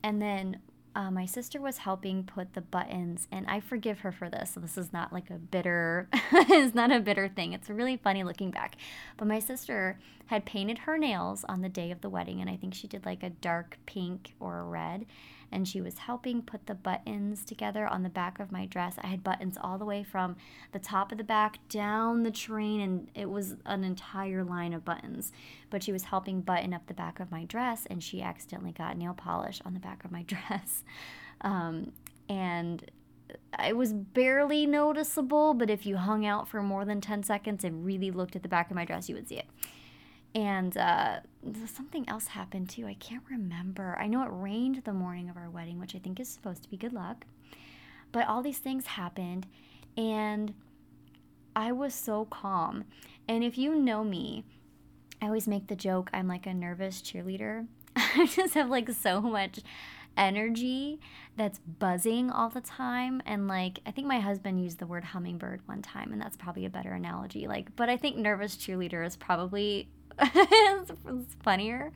And 0.03 0.21
then 0.21 0.59
uh, 0.95 1.09
my 1.09 1.25
sister 1.25 1.61
was 1.61 1.79
helping 1.79 2.23
put 2.23 2.53
the 2.53 2.61
buttons, 2.61 3.27
and 3.31 3.47
I 3.47 3.59
forgive 3.59 3.99
her 3.99 4.11
for 4.11 4.29
this. 4.29 4.51
So 4.51 4.59
this 4.59 4.77
is 4.77 4.91
not 4.91 5.13
like 5.13 5.29
a 5.29 5.35
bitter, 5.35 6.09
it's 6.13 6.75
not 6.75 6.91
a 6.91 6.99
bitter 6.99 7.29
thing. 7.29 7.53
It's 7.53 7.69
really 7.69 7.97
funny 7.97 8.23
looking 8.23 8.51
back. 8.51 8.75
But 9.17 9.27
my 9.27 9.39
sister 9.39 9.99
had 10.27 10.45
painted 10.45 10.79
her 10.79 10.97
nails 10.97 11.45
on 11.45 11.61
the 11.61 11.69
day 11.69 11.91
of 11.91 12.01
the 12.01 12.09
wedding, 12.09 12.41
and 12.41 12.49
I 12.49 12.57
think 12.57 12.73
she 12.73 12.87
did 12.87 13.05
like 13.05 13.23
a 13.23 13.29
dark 13.29 13.77
pink 13.85 14.33
or 14.39 14.59
a 14.59 14.63
red 14.63 15.05
and 15.51 15.67
she 15.67 15.81
was 15.81 15.99
helping 15.99 16.41
put 16.41 16.67
the 16.67 16.75
buttons 16.75 17.43
together 17.43 17.87
on 17.87 18.03
the 18.03 18.09
back 18.09 18.39
of 18.39 18.51
my 18.51 18.65
dress. 18.65 18.95
I 19.01 19.07
had 19.07 19.23
buttons 19.23 19.57
all 19.59 19.77
the 19.77 19.85
way 19.85 20.03
from 20.03 20.35
the 20.71 20.79
top 20.79 21.11
of 21.11 21.17
the 21.17 21.23
back 21.23 21.59
down 21.69 22.23
the 22.23 22.31
train, 22.31 22.81
and 22.81 23.09
it 23.15 23.29
was 23.29 23.55
an 23.65 23.83
entire 23.83 24.43
line 24.43 24.73
of 24.73 24.85
buttons. 24.85 25.31
But 25.69 25.83
she 25.83 25.91
was 25.91 26.03
helping 26.03 26.41
button 26.41 26.73
up 26.73 26.87
the 26.87 26.93
back 26.93 27.19
of 27.19 27.31
my 27.31 27.45
dress, 27.45 27.85
and 27.89 28.03
she 28.03 28.21
accidentally 28.21 28.71
got 28.71 28.97
nail 28.97 29.13
polish 29.13 29.61
on 29.65 29.73
the 29.73 29.79
back 29.79 30.05
of 30.05 30.11
my 30.11 30.23
dress. 30.27 30.83
Um, 31.41 31.91
and 32.29 32.89
it 33.63 33.75
was 33.75 33.93
barely 33.93 34.65
noticeable, 34.65 35.53
but 35.53 35.69
if 35.69 35.85
you 35.85 35.97
hung 35.97 36.25
out 36.25 36.47
for 36.47 36.61
more 36.61 36.85
than 36.85 37.01
10 37.01 37.23
seconds 37.23 37.63
and 37.63 37.85
really 37.85 38.11
looked 38.11 38.35
at 38.35 38.43
the 38.43 38.49
back 38.49 38.69
of 38.69 38.75
my 38.75 38.85
dress, 38.85 39.09
you 39.09 39.15
would 39.15 39.27
see 39.27 39.35
it. 39.35 39.47
And 40.33 40.77
uh, 40.77 41.19
something 41.65 42.07
else 42.07 42.27
happened 42.27 42.69
too. 42.69 42.87
I 42.87 42.93
can't 42.93 43.23
remember. 43.29 43.97
I 43.99 44.07
know 44.07 44.23
it 44.23 44.29
rained 44.31 44.81
the 44.85 44.93
morning 44.93 45.29
of 45.29 45.35
our 45.35 45.49
wedding, 45.49 45.79
which 45.79 45.95
I 45.95 45.99
think 45.99 46.19
is 46.19 46.29
supposed 46.29 46.63
to 46.63 46.69
be 46.69 46.77
good 46.77 46.93
luck. 46.93 47.25
But 48.11 48.27
all 48.27 48.41
these 48.41 48.59
things 48.59 48.87
happened, 48.87 49.47
and 49.97 50.53
I 51.55 51.71
was 51.71 51.93
so 51.93 52.25
calm. 52.25 52.85
And 53.27 53.43
if 53.43 53.57
you 53.57 53.75
know 53.75 54.03
me, 54.03 54.43
I 55.21 55.25
always 55.27 55.47
make 55.47 55.67
the 55.67 55.75
joke 55.75 56.09
I'm 56.13 56.27
like 56.27 56.45
a 56.45 56.53
nervous 56.53 57.01
cheerleader. 57.01 57.67
I 57.95 58.25
just 58.25 58.53
have 58.53 58.69
like 58.69 58.89
so 58.91 59.21
much 59.21 59.59
energy 60.17 60.99
that's 61.37 61.59
buzzing 61.59 62.29
all 62.29 62.49
the 62.49 62.59
time 62.59 63.21
and 63.25 63.47
like 63.47 63.79
i 63.85 63.91
think 63.91 64.05
my 64.05 64.19
husband 64.19 64.61
used 64.61 64.77
the 64.79 64.85
word 64.85 65.03
hummingbird 65.05 65.61
one 65.67 65.81
time 65.81 66.11
and 66.11 66.21
that's 66.21 66.35
probably 66.35 66.65
a 66.65 66.69
better 66.69 66.91
analogy 66.91 67.47
like 67.47 67.73
but 67.77 67.89
i 67.89 67.95
think 67.95 68.17
nervous 68.17 68.57
cheerleader 68.57 69.05
is 69.05 69.15
probably 69.15 69.87
it's 70.19 71.35
funnier. 71.43 71.91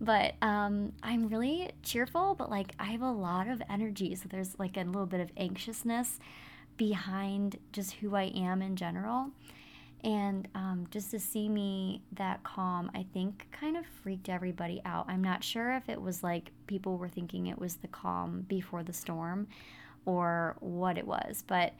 But 0.00 0.34
um, 0.42 0.92
I'm 1.02 1.28
really 1.28 1.70
cheerful, 1.82 2.34
but 2.34 2.50
like 2.50 2.72
I 2.78 2.86
have 2.86 3.02
a 3.02 3.10
lot 3.10 3.48
of 3.48 3.62
energy. 3.70 4.14
So 4.14 4.24
there's 4.28 4.58
like 4.58 4.76
a 4.76 4.82
little 4.82 5.06
bit 5.06 5.20
of 5.20 5.30
anxiousness 5.36 6.18
behind 6.76 7.58
just 7.72 7.92
who 7.94 8.14
I 8.14 8.24
am 8.24 8.60
in 8.60 8.76
general. 8.76 9.30
And 10.04 10.46
um, 10.54 10.86
just 10.90 11.10
to 11.12 11.18
see 11.18 11.48
me 11.48 12.02
that 12.12 12.44
calm, 12.44 12.90
I 12.94 13.06
think 13.14 13.48
kind 13.50 13.76
of 13.76 13.86
freaked 13.86 14.28
everybody 14.28 14.82
out. 14.84 15.06
I'm 15.08 15.24
not 15.24 15.42
sure 15.42 15.72
if 15.72 15.88
it 15.88 16.00
was 16.00 16.22
like 16.22 16.52
people 16.66 16.98
were 16.98 17.08
thinking 17.08 17.46
it 17.46 17.58
was 17.58 17.76
the 17.76 17.88
calm 17.88 18.44
before 18.46 18.82
the 18.82 18.92
storm 18.92 19.48
or 20.04 20.56
what 20.60 20.98
it 20.98 21.06
was, 21.06 21.42
but 21.46 21.74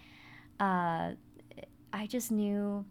uh, 0.58 1.12
I 1.92 2.06
just 2.08 2.32
knew 2.32 2.84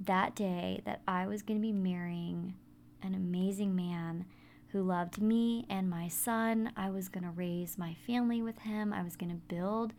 that 0.00 0.34
day 0.34 0.80
that 0.84 1.00
I 1.06 1.26
was 1.26 1.42
going 1.42 1.58
to 1.58 1.62
be 1.62 1.72
marrying 1.72 2.54
an 3.02 3.14
amazing 3.14 3.74
man 3.74 4.26
who 4.68 4.82
loved 4.82 5.20
me 5.20 5.64
and 5.68 5.88
my 5.88 6.08
son. 6.08 6.72
I 6.76 6.90
was 6.90 7.08
going 7.08 7.24
to 7.24 7.30
raise 7.30 7.78
my 7.78 7.94
family 8.06 8.42
with 8.42 8.58
him. 8.60 8.92
I 8.92 9.02
was 9.02 9.16
going 9.16 9.30
to 9.30 9.54
build 9.54 9.94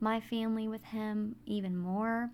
my 0.00 0.20
family 0.20 0.68
with 0.68 0.84
him 0.84 1.36
even 1.46 1.76
more. 1.76 2.30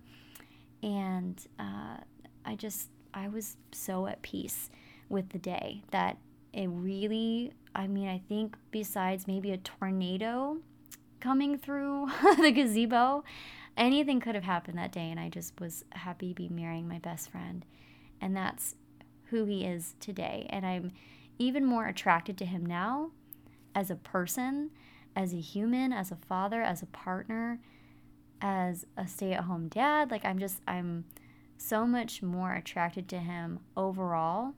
and 0.83 1.39
uh, 1.59 1.97
I 2.45 2.55
just, 2.55 2.89
I 3.13 3.27
was 3.27 3.57
so 3.71 4.07
at 4.07 4.21
peace 4.21 4.69
with 5.09 5.29
the 5.29 5.39
day 5.39 5.83
that 5.91 6.17
it 6.53 6.67
really, 6.67 7.51
I 7.75 7.87
mean, 7.87 8.07
I 8.07 8.21
think 8.29 8.55
besides 8.71 9.27
maybe 9.27 9.51
a 9.51 9.57
tornado 9.57 10.57
coming 11.19 11.57
through 11.57 12.09
the 12.39 12.51
gazebo, 12.51 13.23
anything 13.77 14.19
could 14.19 14.35
have 14.35 14.43
happened 14.43 14.77
that 14.77 14.91
day. 14.91 15.09
And 15.09 15.19
I 15.19 15.29
just 15.29 15.59
was 15.59 15.85
happy 15.91 16.29
to 16.29 16.35
be 16.35 16.49
marrying 16.49 16.87
my 16.87 16.99
best 16.99 17.29
friend. 17.29 17.65
And 18.19 18.35
that's 18.35 18.75
who 19.25 19.45
he 19.45 19.65
is 19.65 19.95
today. 19.99 20.47
And 20.49 20.65
I'm 20.65 20.91
even 21.37 21.65
more 21.65 21.85
attracted 21.85 22.37
to 22.39 22.45
him 22.45 22.65
now 22.65 23.11
as 23.75 23.91
a 23.91 23.95
person, 23.95 24.71
as 25.15 25.33
a 25.33 25.39
human, 25.39 25.93
as 25.93 26.11
a 26.11 26.15
father, 26.15 26.61
as 26.61 26.81
a 26.81 26.87
partner, 26.87 27.59
as 28.41 28.85
a 28.97 29.07
stay 29.07 29.33
at 29.33 29.43
home 29.43 29.67
dad. 29.67 30.11
Like, 30.11 30.25
I'm 30.25 30.39
just, 30.39 30.61
I'm 30.67 31.05
so 31.57 31.85
much 31.85 32.21
more 32.21 32.53
attracted 32.53 33.07
to 33.09 33.19
him 33.19 33.59
overall 33.75 34.53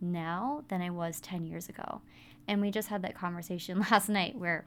now 0.00 0.64
than 0.68 0.82
I 0.82 0.90
was 0.90 1.20
10 1.20 1.44
years 1.44 1.68
ago. 1.68 2.00
And 2.48 2.60
we 2.60 2.70
just 2.70 2.88
had 2.88 3.02
that 3.02 3.14
conversation 3.14 3.80
last 3.90 4.08
night 4.08 4.36
where 4.36 4.66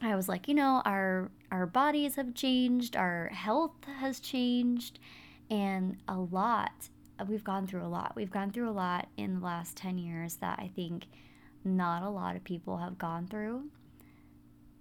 I 0.00 0.14
was 0.14 0.28
like, 0.28 0.48
you 0.48 0.54
know, 0.54 0.82
our 0.84 1.30
our 1.50 1.66
bodies 1.66 2.16
have 2.16 2.34
changed, 2.34 2.96
our 2.96 3.28
health 3.28 3.72
has 4.00 4.20
changed, 4.20 4.98
and 5.50 5.96
a 6.06 6.16
lot. 6.18 6.88
We've 7.26 7.42
gone 7.42 7.66
through 7.66 7.84
a 7.84 7.88
lot. 7.88 8.12
We've 8.14 8.30
gone 8.30 8.52
through 8.52 8.70
a 8.70 8.72
lot 8.72 9.08
in 9.16 9.40
the 9.40 9.44
last 9.44 9.76
10 9.76 9.98
years 9.98 10.36
that 10.36 10.60
I 10.60 10.70
think 10.76 11.06
not 11.64 12.04
a 12.04 12.08
lot 12.08 12.36
of 12.36 12.44
people 12.44 12.76
have 12.76 12.96
gone 12.96 13.26
through. 13.26 13.64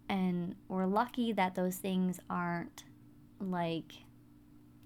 And 0.07 0.55
we're 0.67 0.85
lucky 0.85 1.31
that 1.33 1.55
those 1.55 1.77
things 1.77 2.19
aren't 2.29 2.83
like 3.39 3.93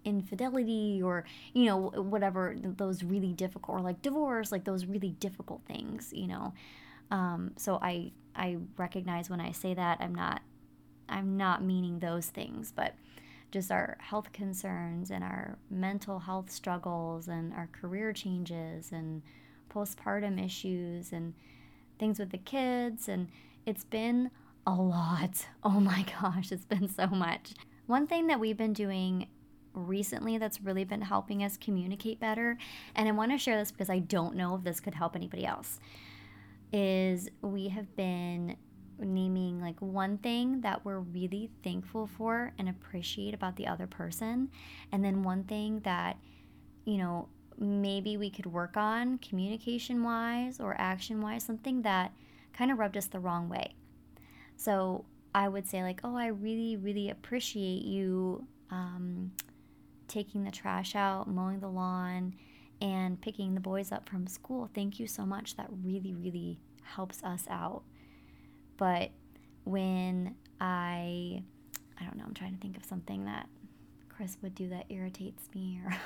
infidelity 0.04 1.02
or 1.04 1.26
you 1.54 1.66
know 1.66 1.78
whatever 1.78 2.56
those 2.60 3.04
really 3.04 3.34
difficult 3.34 3.78
or 3.78 3.82
like 3.82 4.02
divorce 4.02 4.52
like 4.52 4.64
those 4.64 4.86
really 4.86 5.12
difficult 5.20 5.62
things 5.68 6.12
you 6.12 6.26
know 6.26 6.52
um, 7.12 7.52
so 7.56 7.78
i 7.84 8.12
i 8.36 8.58
recognize 8.78 9.30
when 9.30 9.42
i 9.42 9.52
say 9.52 9.74
that 9.74 9.98
i'm 10.00 10.16
not 10.16 10.42
i'm 11.10 11.38
not 11.38 11.64
meaning 11.64 12.00
those 12.00 12.28
things 12.28 12.72
but 12.76 12.96
just 13.52 13.72
our 13.72 13.98
health 14.00 14.32
concerns 14.32 15.12
and 15.12 15.24
our 15.24 15.58
mental 15.70 16.20
health 16.20 16.50
struggles 16.50 17.28
and 17.28 17.54
our 17.54 17.68
career 17.74 18.14
changes 18.14 18.92
and 18.92 19.22
postpartum 19.70 20.44
issues 20.44 21.12
and 21.12 21.34
things 22.00 22.18
with 22.20 22.32
the 22.32 22.38
kids. 22.38 23.08
And 23.08 23.28
it's 23.66 23.84
been 23.84 24.32
a 24.66 24.74
lot. 24.74 25.48
Oh 25.64 25.80
my 25.80 26.06
gosh 26.22 26.52
it's 26.52 26.66
been 26.66 26.90
so 26.90 27.08
much. 27.08 27.54
One 27.86 28.08
thing 28.08 28.28
that 28.28 28.40
we've 28.40 28.58
been 28.58 28.74
doing 28.74 29.28
recently 29.74 30.38
that's 30.38 30.60
really 30.62 30.84
been 30.84 31.02
helping 31.02 31.44
us 31.44 31.56
communicate 31.58 32.20
better, 32.20 32.58
and 32.96 33.08
I 33.08 33.12
want 33.12 33.32
to 33.32 33.38
share 33.38 33.58
this 33.58 33.72
because 33.72 33.90
I 33.90 34.00
don't 34.00 34.36
know 34.36 34.56
if 34.56 34.64
this 34.64 34.80
could 34.80 34.96
help 34.96 35.16
anybody 35.16 35.46
else, 35.46 35.80
is 36.72 37.30
we 37.42 37.68
have 37.70 37.96
been 37.96 38.56
naming 39.00 39.60
like 39.60 39.80
one 39.82 40.18
thing 40.20 40.62
that 40.62 40.86
we're 40.86 41.00
really 41.00 41.50
thankful 41.64 42.08
for 42.18 42.54
and 42.60 42.70
appreciate 42.70 43.34
about 43.34 43.56
the 43.56 43.68
other 43.68 43.88
person, 43.88 44.50
and 44.92 45.04
then 45.04 45.24
one 45.24 45.44
thing 45.44 45.80
that, 45.82 46.18
you 46.86 46.98
know, 46.98 47.28
maybe 47.58 48.18
we 48.18 48.30
could 48.30 48.46
work 48.46 48.78
on 48.78 49.18
communication 49.20 50.04
wise 50.04 50.60
or 50.60 50.76
action 50.80 51.22
wise, 51.22 51.44
something 51.44 51.82
that 51.82 52.12
kind 52.54 52.72
of 52.72 52.80
rubbed 52.80 52.98
us 52.98 53.08
the 53.08 53.20
wrong 53.20 53.50
way. 53.50 53.76
So 54.56 55.06
I 55.34 55.48
would 55.48 55.68
say, 55.68 55.82
like, 55.82 56.02
oh, 56.04 56.16
I 56.16 56.28
really, 56.28 56.76
really 56.76 57.10
appreciate 57.10 57.84
you 57.84 58.46
um, 58.70 59.32
taking 60.08 60.44
the 60.44 60.52
trash 60.52 60.96
out, 60.96 61.28
mowing 61.28 61.60
the 61.60 61.70
lawn, 61.70 62.36
and 62.82 63.22
picking 63.22 63.54
the 63.54 63.62
boys 63.62 63.92
up 63.92 64.10
from 64.10 64.28
school. 64.28 64.70
Thank 64.74 65.00
you 65.00 65.08
so 65.08 65.26
much. 65.26 65.56
That 65.56 65.68
really, 65.84 66.14
really 66.14 66.60
helps 66.84 67.24
us 67.24 67.46
out. 67.50 67.84
But 68.78 69.12
when 69.64 70.36
I, 70.60 71.44
I 72.00 72.04
don't 72.04 72.18
know, 72.18 72.24
I'm 72.26 72.34
trying 72.34 72.56
to 72.56 72.60
think 72.60 72.78
of 72.78 72.84
something 72.84 73.26
that 73.26 73.48
Chris 74.10 74.38
would 74.42 74.56
do 74.56 74.70
that 74.70 74.86
irritates 74.90 75.44
me 75.54 75.80
or. 75.86 75.96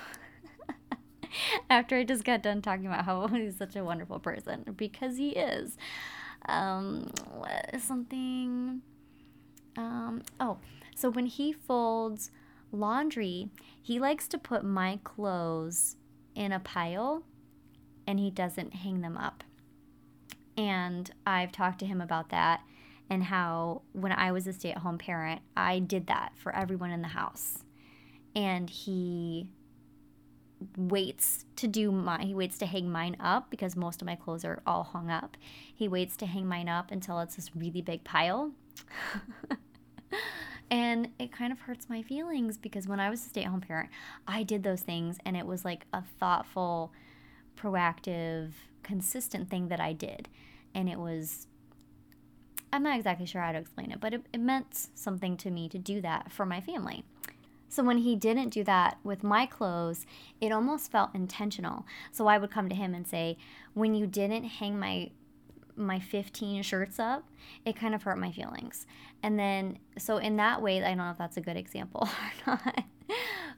After 1.69 1.97
I 1.97 2.03
just 2.03 2.23
got 2.23 2.43
done 2.43 2.61
talking 2.61 2.85
about 2.85 3.05
how 3.05 3.27
he's 3.33 3.57
such 3.57 3.75
a 3.75 3.83
wonderful 3.83 4.19
person, 4.19 4.63
because 4.75 5.17
he 5.17 5.29
is. 5.29 5.77
Um, 6.47 7.11
something. 7.79 8.81
Um, 9.77 10.21
oh, 10.39 10.57
so 10.95 11.09
when 11.09 11.25
he 11.25 11.51
folds 11.51 12.31
laundry, 12.71 13.49
he 13.81 13.99
likes 13.99 14.27
to 14.29 14.37
put 14.37 14.63
my 14.63 14.99
clothes 15.03 15.97
in 16.35 16.51
a 16.51 16.59
pile 16.59 17.23
and 18.05 18.19
he 18.19 18.29
doesn't 18.29 18.73
hang 18.75 19.01
them 19.01 19.17
up. 19.17 19.43
And 20.57 21.09
I've 21.25 21.51
talked 21.51 21.79
to 21.79 21.85
him 21.85 22.01
about 22.01 22.29
that 22.29 22.61
and 23.09 23.23
how 23.23 23.81
when 23.93 24.11
I 24.11 24.31
was 24.31 24.47
a 24.47 24.53
stay 24.53 24.71
at 24.71 24.79
home 24.79 24.97
parent, 24.97 25.41
I 25.55 25.79
did 25.79 26.07
that 26.07 26.33
for 26.35 26.55
everyone 26.55 26.91
in 26.91 27.01
the 27.01 27.09
house. 27.09 27.59
And 28.35 28.69
he 28.69 29.47
waits 30.77 31.45
to 31.57 31.67
do 31.67 31.91
my 31.91 32.23
he 32.23 32.33
waits 32.33 32.57
to 32.57 32.65
hang 32.65 32.89
mine 32.89 33.17
up 33.19 33.49
because 33.49 33.75
most 33.75 34.01
of 34.01 34.05
my 34.05 34.15
clothes 34.15 34.45
are 34.45 34.61
all 34.65 34.83
hung 34.83 35.09
up. 35.09 35.37
He 35.73 35.87
waits 35.87 36.15
to 36.17 36.25
hang 36.25 36.47
mine 36.47 36.69
up 36.69 36.91
until 36.91 37.19
it's 37.19 37.35
this 37.35 37.55
really 37.55 37.81
big 37.81 38.03
pile. 38.03 38.51
And 40.71 41.09
it 41.19 41.31
kind 41.31 41.51
of 41.51 41.59
hurts 41.59 41.89
my 41.89 42.01
feelings 42.01 42.57
because 42.57 42.87
when 42.87 42.99
I 42.99 43.09
was 43.09 43.25
a 43.25 43.29
stay 43.29 43.43
at 43.43 43.49
home 43.49 43.61
parent, 43.61 43.89
I 44.27 44.43
did 44.43 44.63
those 44.63 44.81
things 44.81 45.17
and 45.25 45.37
it 45.37 45.45
was 45.45 45.63
like 45.63 45.85
a 45.93 46.03
thoughtful, 46.19 46.91
proactive, 47.55 48.51
consistent 48.83 49.49
thing 49.49 49.67
that 49.67 49.79
I 49.79 49.93
did. 49.93 50.27
And 50.73 50.89
it 50.89 50.99
was, 50.99 51.47
I'm 52.73 52.83
not 52.83 52.97
exactly 52.97 53.25
sure 53.25 53.41
how 53.41 53.51
to 53.51 53.59
explain 53.59 53.91
it, 53.91 53.99
but 53.99 54.13
it, 54.13 54.25
it 54.33 54.39
meant 54.39 54.87
something 54.95 55.37
to 55.37 55.51
me 55.51 55.69
to 55.69 55.77
do 55.77 56.01
that 56.01 56.31
for 56.31 56.45
my 56.45 56.59
family. 56.61 57.03
So 57.67 57.83
when 57.83 57.97
he 57.99 58.15
didn't 58.15 58.49
do 58.49 58.63
that 58.63 58.97
with 59.03 59.23
my 59.23 59.45
clothes, 59.45 60.05
it 60.39 60.51
almost 60.51 60.91
felt 60.91 61.13
intentional. 61.13 61.85
So 62.11 62.27
I 62.27 62.37
would 62.37 62.51
come 62.51 62.69
to 62.69 62.75
him 62.75 62.93
and 62.93 63.05
say, 63.05 63.37
"When 63.73 63.93
you 63.93 64.07
didn't 64.07 64.45
hang 64.45 64.79
my 64.79 65.09
my 65.75 65.99
15 65.99 66.63
shirts 66.63 66.99
up, 66.99 67.27
it 67.65 67.75
kind 67.75 67.95
of 67.95 68.03
hurt 68.03 68.17
my 68.17 68.31
feelings. 68.31 68.85
And 69.23 69.39
then, 69.39 69.79
so 69.97 70.17
in 70.17 70.37
that 70.37 70.61
way, 70.61 70.83
I 70.83 70.89
don't 70.89 70.97
know 70.97 71.09
if 71.09 71.17
that's 71.17 71.37
a 71.37 71.41
good 71.41 71.57
example 71.57 72.07
or 72.47 72.59
not, 72.65 72.83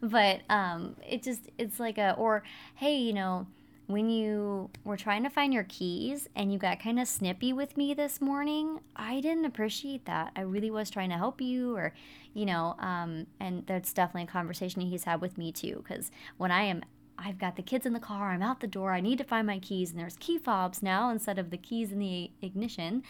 but 0.02 0.42
um, 0.50 0.96
it 1.08 1.24
just, 1.24 1.50
it's 1.58 1.80
like 1.80 1.98
a, 1.98 2.14
or 2.14 2.44
hey, 2.76 2.96
you 2.98 3.14
know, 3.14 3.48
when 3.88 4.10
you 4.10 4.70
were 4.84 4.98
trying 4.98 5.24
to 5.24 5.30
find 5.30 5.54
your 5.54 5.64
keys 5.64 6.28
and 6.36 6.52
you 6.52 6.60
got 6.60 6.80
kind 6.80 7.00
of 7.00 7.08
snippy 7.08 7.54
with 7.54 7.78
me 7.78 7.94
this 7.94 8.20
morning, 8.20 8.82
I 8.96 9.22
didn't 9.22 9.46
appreciate 9.46 10.06
that. 10.06 10.34
I 10.36 10.42
really 10.42 10.70
was 10.70 10.90
trying 10.90 11.10
to 11.10 11.16
help 11.16 11.40
you, 11.40 11.76
or, 11.76 11.94
you 12.34 12.46
know, 12.46 12.76
um, 12.80 13.28
and 13.40 13.66
that's 13.66 13.94
definitely 13.94 14.24
a 14.24 14.28
conversation 14.28 14.82
he's 14.82 15.06
had 15.06 15.22
with 15.22 15.38
me 15.38 15.54
too. 15.54 15.84
Because 15.88 16.12
when 16.36 16.52
I 16.52 16.64
am 16.64 16.84
I've 17.20 17.40
got 17.40 17.56
the 17.56 17.64
kids 17.64 17.86
in 17.86 17.94
the 17.94 18.00
car, 18.00 18.32
I'm 18.32 18.44
out 18.44 18.60
the 18.60 18.68
door, 18.68 18.94
I 18.94 19.02
need 19.02 19.18
to 19.18 19.24
find 19.24 19.48
my 19.48 19.60
keys, 19.60 19.92
and 19.92 20.00
there's 20.00 20.18
key 20.18 20.38
fobs 20.38 20.84
now 20.84 21.10
instead 21.10 21.40
of 21.40 21.50
the 21.50 21.58
keys 21.58 21.92
in 21.92 22.00
the 22.00 22.30
ignition. 22.42 23.04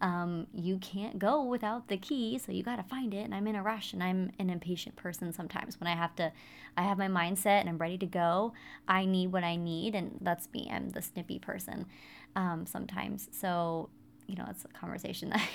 Um, 0.00 0.48
you 0.52 0.78
can't 0.78 1.18
go 1.20 1.44
without 1.44 1.86
the 1.86 1.96
key, 1.96 2.36
so 2.38 2.50
you 2.50 2.64
got 2.64 2.76
to 2.76 2.82
find 2.82 3.14
it. 3.14 3.24
And 3.24 3.32
I'm 3.32 3.46
in 3.46 3.54
a 3.54 3.62
rush, 3.62 3.92
and 3.92 4.02
I'm 4.02 4.32
an 4.40 4.50
impatient 4.50 4.96
person 4.96 5.32
sometimes 5.32 5.78
when 5.78 5.86
I 5.86 5.94
have 5.94 6.16
to, 6.16 6.32
I 6.76 6.82
have 6.82 6.98
my 6.98 7.06
mindset 7.06 7.60
and 7.60 7.68
I'm 7.68 7.78
ready 7.78 7.98
to 7.98 8.06
go. 8.06 8.52
I 8.88 9.04
need 9.04 9.30
what 9.30 9.44
I 9.44 9.54
need, 9.54 9.94
and 9.94 10.18
that's 10.20 10.48
me. 10.52 10.68
I'm 10.72 10.88
the 10.90 11.02
snippy 11.02 11.38
person 11.38 11.86
um, 12.34 12.66
sometimes. 12.66 13.28
So, 13.30 13.90
you 14.26 14.34
know, 14.34 14.46
it's 14.50 14.64
a 14.64 14.68
conversation 14.68 15.28
that 15.30 15.48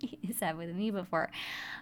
he's 0.00 0.40
had 0.40 0.58
with 0.58 0.74
me 0.74 0.90
before. 0.90 1.30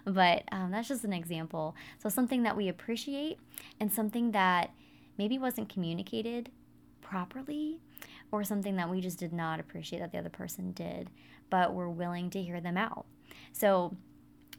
But 0.05 0.43
um, 0.51 0.69
that's 0.69 0.87
just 0.87 1.05
an 1.05 1.13
example. 1.13 1.75
So, 1.97 2.09
something 2.09 2.43
that 2.43 2.55
we 2.55 2.67
appreciate 2.67 3.39
and 3.79 3.91
something 3.91 4.31
that 4.33 4.69
maybe 5.17 5.37
wasn't 5.37 5.69
communicated 5.69 6.49
properly 7.01 7.79
or 8.31 8.43
something 8.43 8.75
that 8.75 8.89
we 8.89 9.01
just 9.01 9.19
did 9.19 9.33
not 9.33 9.59
appreciate 9.59 9.99
that 9.99 10.11
the 10.11 10.17
other 10.17 10.29
person 10.29 10.71
did, 10.71 11.09
but 11.49 11.73
we're 11.73 11.89
willing 11.89 12.29
to 12.31 12.41
hear 12.41 12.59
them 12.59 12.77
out. 12.77 13.05
So 13.53 13.95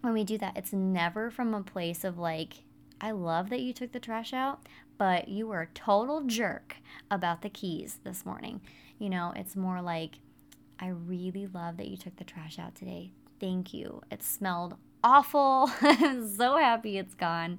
when 0.01 0.12
we 0.12 0.25
do 0.25 0.38
that, 0.38 0.57
it's 0.57 0.73
never 0.73 1.31
from 1.31 1.55
a 1.55 1.62
place 1.62 2.05
of 2.05 2.19
like, 2.19 2.64
I 3.01 3.11
love 3.11 3.51
that 3.51 3.61
you 3.61 3.73
took 3.73 3.92
the 3.92 4.01
trash 4.01 4.33
out, 4.33 4.66
but 4.97 5.29
you 5.29 5.47
were 5.47 5.62
a 5.62 5.66
total 5.75 6.23
jerk 6.23 6.77
about 7.11 7.42
the 7.42 7.51
keys 7.51 7.99
this 8.05 8.25
morning. 8.25 8.61
You 8.99 9.11
know, 9.11 9.33
it's 9.37 9.57
more 9.57 9.83
like, 9.83 10.21
I 10.79 10.88
really 10.88 11.47
love 11.47 11.77
that 11.77 11.88
you 11.88 11.97
took 11.97 12.16
the 12.16 12.25
trash 12.25 12.59
out 12.59 12.75
today. 12.75 13.12
Thank 13.40 13.75
you. 13.75 14.03
It 14.11 14.23
smelled 14.23 14.77
awful. 15.03 15.71
I'm 15.81 16.29
so 16.35 16.57
happy 16.57 16.99
it's 16.99 17.14
gone. 17.14 17.59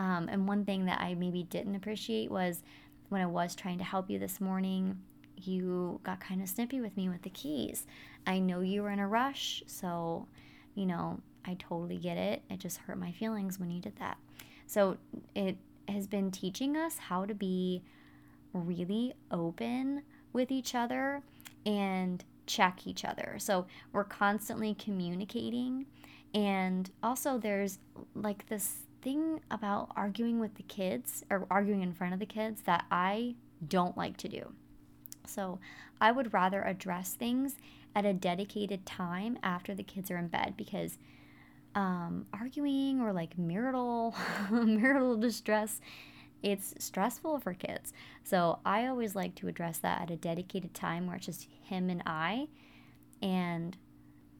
Um, 0.00 0.30
and 0.30 0.48
one 0.48 0.64
thing 0.64 0.86
that 0.86 0.98
I 1.02 1.12
maybe 1.12 1.42
didn't 1.42 1.74
appreciate 1.74 2.30
was 2.30 2.62
when 3.10 3.20
I 3.20 3.26
was 3.26 3.54
trying 3.54 3.76
to 3.78 3.84
help 3.84 4.08
you 4.08 4.18
this 4.18 4.40
morning, 4.40 4.98
you 5.36 6.00
got 6.04 6.20
kind 6.20 6.40
of 6.40 6.48
snippy 6.48 6.80
with 6.80 6.96
me 6.96 7.10
with 7.10 7.20
the 7.20 7.28
keys. 7.28 7.86
I 8.26 8.38
know 8.38 8.62
you 8.62 8.82
were 8.82 8.90
in 8.90 8.98
a 8.98 9.06
rush, 9.06 9.62
so, 9.66 10.26
you 10.74 10.86
know, 10.86 11.20
I 11.44 11.54
totally 11.58 11.98
get 11.98 12.16
it. 12.16 12.40
It 12.48 12.60
just 12.60 12.78
hurt 12.78 12.98
my 12.98 13.12
feelings 13.12 13.60
when 13.60 13.70
you 13.70 13.78
did 13.78 13.94
that. 13.96 14.16
So 14.66 14.96
it 15.34 15.58
has 15.86 16.06
been 16.06 16.30
teaching 16.30 16.78
us 16.78 16.96
how 16.96 17.26
to 17.26 17.34
be 17.34 17.82
really 18.54 19.12
open 19.30 20.02
with 20.32 20.50
each 20.50 20.74
other 20.74 21.22
and 21.66 22.24
check 22.46 22.86
each 22.86 23.04
other. 23.04 23.34
So 23.36 23.66
we're 23.92 24.04
constantly 24.04 24.72
communicating. 24.74 25.84
And 26.32 26.90
also, 27.02 27.36
there's 27.36 27.80
like 28.14 28.48
this 28.48 28.86
thing 29.02 29.40
about 29.50 29.90
arguing 29.96 30.40
with 30.40 30.54
the 30.54 30.62
kids 30.62 31.24
or 31.30 31.46
arguing 31.50 31.82
in 31.82 31.92
front 31.92 32.14
of 32.14 32.20
the 32.20 32.26
kids 32.26 32.62
that 32.62 32.84
I 32.90 33.34
don't 33.66 33.96
like 33.96 34.16
to 34.18 34.28
do. 34.28 34.52
So 35.26 35.58
I 36.00 36.12
would 36.12 36.32
rather 36.32 36.62
address 36.62 37.14
things 37.14 37.56
at 37.94 38.04
a 38.04 38.12
dedicated 38.12 38.86
time 38.86 39.38
after 39.42 39.74
the 39.74 39.82
kids 39.82 40.10
are 40.10 40.18
in 40.18 40.28
bed 40.28 40.54
because 40.56 40.98
um, 41.74 42.26
arguing 42.32 43.00
or 43.00 43.12
like 43.12 43.38
marital 43.38 44.14
marital 44.50 45.16
distress 45.16 45.80
it's 46.42 46.74
stressful 46.78 47.38
for 47.38 47.52
kids 47.52 47.92
so 48.24 48.58
i 48.64 48.86
always 48.86 49.14
like 49.14 49.34
to 49.34 49.46
address 49.46 49.78
that 49.78 50.02
at 50.02 50.10
a 50.10 50.16
dedicated 50.16 50.74
time 50.74 51.06
where 51.06 51.16
it's 51.16 51.26
just 51.26 51.48
him 51.64 51.90
and 51.90 52.02
i 52.06 52.48
and 53.22 53.76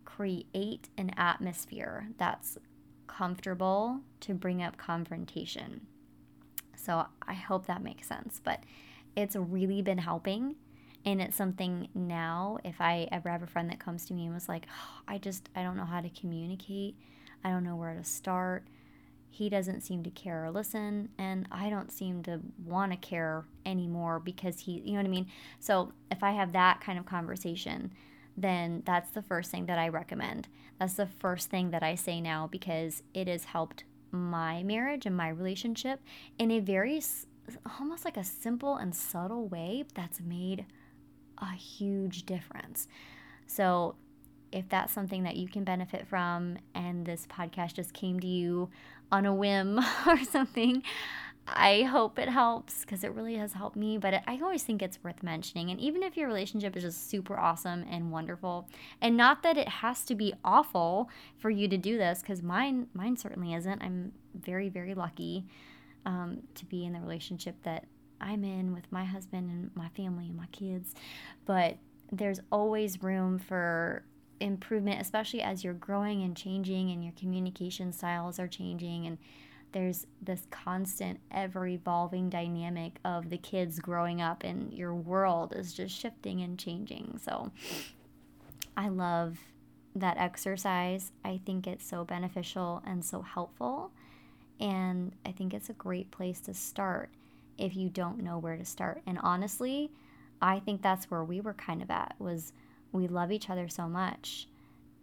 create 0.05 0.89
an 0.97 1.11
atmosphere 1.17 2.09
that's 2.19 2.59
comfortable 3.11 4.01
to 4.21 4.35
bring 4.35 4.63
up 4.63 4.77
confrontation. 4.77 5.87
So 6.77 7.07
i 7.27 7.35
hope 7.35 7.67
that 7.67 7.83
makes 7.83 8.07
sense 8.07 8.41
but 8.43 8.63
it's 9.17 9.37
really 9.37 9.83
been 9.83 9.99
helping. 9.99 10.55
And 11.05 11.21
it's 11.21 11.37
something 11.37 11.89
now 11.95 12.59
if 12.65 12.81
i 12.81 13.09
ever 13.11 13.29
have 13.29 13.43
a 13.43 13.47
friend 13.47 13.69
that 13.71 13.81
comes 13.81 14.07
to 14.07 14.15
me 14.15 14.27
and 14.27 14.35
was 14.35 14.49
like 14.49 14.67
oh, 14.71 15.01
i 15.09 15.19
just 15.19 15.49
i 15.57 15.63
don't 15.63 15.77
know 15.77 15.85
how 15.85 16.01
to 16.01 16.11
communicate. 16.11 16.95
I 17.43 17.51
don't 17.51 17.65
know 17.65 17.77
where 17.77 17.95
to 17.95 18.05
start. 18.05 18.67
He 19.31 19.49
doesn't 19.49 19.81
seem 19.83 20.03
to 20.05 20.11
care 20.11 20.45
or 20.45 20.51
listen 20.51 21.09
and 21.19 21.47
i 21.51 21.69
don't 21.71 21.93
seem 21.93 22.23
to 22.25 22.41
want 22.65 22.93
to 22.93 22.99
care 22.99 23.45
anymore 23.67 24.21
because 24.21 24.61
he 24.61 24.73
you 24.85 24.93
know 24.93 24.99
what 24.99 25.07
i 25.07 25.09
mean? 25.09 25.27
So 25.59 25.93
if 26.11 26.23
i 26.23 26.31
have 26.31 26.53
that 26.53 26.81
kind 26.81 26.99
of 26.99 27.07
conversation 27.07 27.93
then 28.41 28.83
that's 28.85 29.11
the 29.11 29.23
first 29.23 29.51
thing 29.51 29.67
that 29.67 29.79
i 29.79 29.89
recommend 29.89 30.49
that's 30.79 30.95
the 30.95 31.07
first 31.07 31.51
thing 31.51 31.71
that 31.71 31.83
i 31.83 31.95
say 31.95 32.21
now 32.21 32.47
because 32.47 33.03
it 33.15 33.29
has 33.29 33.45
helped 33.45 33.85
my 34.13 34.63
marriage 34.63 35.07
and 35.07 35.17
my 35.17 35.29
relationship 35.29 36.01
in 36.39 36.51
a 36.51 36.61
very 36.61 37.01
almost 37.79 38.05
like 38.05 38.17
a 38.17 38.25
simple 38.25 38.77
and 38.77 38.95
subtle 38.95 39.47
way 39.49 39.85
that's 39.95 40.21
made 40.21 40.67
a 41.39 41.53
huge 41.53 42.25
difference. 42.25 42.89
So, 43.47 43.97
if 44.53 44.69
that's 44.69 44.93
something 44.93 45.23
that 45.23 45.37
you 45.37 45.47
can 45.47 45.63
benefit 45.63 46.09
from 46.09 46.59
and 46.75 47.07
this 47.07 47.25
podcast 47.29 47.75
just 47.75 47.93
came 47.93 48.19
to 48.19 48.27
you 48.27 48.69
on 49.13 49.25
a 49.25 49.33
whim 49.33 49.79
or 50.07 50.25
something, 50.25 50.83
I 51.55 51.83
hope 51.83 52.19
it 52.19 52.29
helps 52.29 52.81
because 52.81 53.05
it 53.05 53.13
really 53.13 53.37
has 53.37 53.53
helped 53.55 53.77
me. 53.77 53.99
But 53.99 54.23
I 54.27 54.39
always 54.43 54.63
think 54.63 54.83
it's 54.83 55.03
worth 55.03 55.23
mentioning. 55.23 55.71
And 55.71 55.81
even 55.81 56.03
if 56.03 56.17
your 56.17 56.27
relationship 56.29 56.77
is 56.77 56.83
just 56.83 57.11
super 57.11 57.39
awesome 57.39 57.85
and 57.91 58.11
wonderful, 58.11 58.69
and 59.01 59.17
not 59.17 59.43
that 59.43 59.57
it 59.57 59.69
has 59.69 60.05
to 60.07 60.15
be 60.15 60.35
awful 60.45 61.11
for 61.39 61.51
you 61.51 61.69
to 61.69 61.77
do 61.77 61.99
this, 61.99 62.21
because 62.21 62.43
mine, 62.43 62.87
mine 62.95 63.17
certainly 63.17 63.55
isn't. 63.55 63.83
I'm 63.83 64.13
very, 64.35 64.69
very 64.69 64.95
lucky 64.95 65.47
um, 66.07 66.43
to 66.55 66.65
be 66.65 66.85
in 66.85 66.93
the 66.93 67.01
relationship 67.01 67.57
that 67.65 67.87
I'm 68.21 68.45
in 68.45 68.75
with 68.75 68.91
my 68.91 69.05
husband 69.05 69.51
and 69.51 69.71
my 69.75 69.89
family 69.91 70.27
and 70.27 70.37
my 70.37 70.47
kids. 70.47 70.95
But 71.47 71.79
there's 72.13 72.41
always 72.51 73.03
room 73.03 73.39
for 73.39 74.05
improvement, 74.41 75.01
especially 75.01 75.43
as 75.43 75.63
you're 75.63 75.75
growing 75.75 76.23
and 76.23 76.37
changing 76.37 76.91
and 76.91 77.05
your 77.05 77.13
communication 77.19 77.93
styles 77.93 78.39
are 78.39 78.49
changing. 78.49 79.07
And 79.07 79.19
there's 79.73 80.07
this 80.21 80.47
constant, 80.51 81.21
ever 81.31 81.67
evolving 81.67 82.29
dynamic 82.29 82.99
of 83.05 83.31
the 83.31 83.39
kids 83.39 83.79
growing 83.79 84.21
up, 84.21 84.43
and 84.45 84.73
your 84.73 84.95
world 84.95 85.53
is 85.57 85.73
just 85.73 85.95
shifting 85.95 86.41
and 86.41 86.59
changing. 86.59 87.21
So 87.23 87.51
I 88.77 88.89
love 88.89 89.39
that 89.95 90.17
exercise. 90.19 91.13
I 91.25 91.41
think 91.45 91.67
it's 91.67 91.87
so 91.87 92.05
beneficial 92.05 92.83
and 92.87 93.05
so 93.05 93.23
helpful. 93.23 93.91
And 94.59 95.13
I 95.25 95.33
think 95.33 95.55
it's 95.55 95.71
a 95.71 95.75
great 95.75 96.11
place 96.11 96.41
to 96.41 96.55
start 96.55 97.11
if 97.59 97.77
you 97.77 97.89
don't 97.89 98.23
know 98.23 98.39
where 98.39 98.57
to 98.57 98.65
start. 98.65 99.03
And 99.07 99.19
honestly, 99.23 99.91
I 100.41 100.61
think 100.61 100.83
that's 100.83 101.11
where 101.11 101.25
we 101.25 101.41
were 101.41 101.55
kind 101.55 101.83
of 101.83 101.91
at 101.91 102.15
was 102.19 102.53
we 102.93 103.07
love 103.07 103.31
each 103.31 103.51
other 103.51 103.69
so 103.69 103.89
much. 103.89 104.49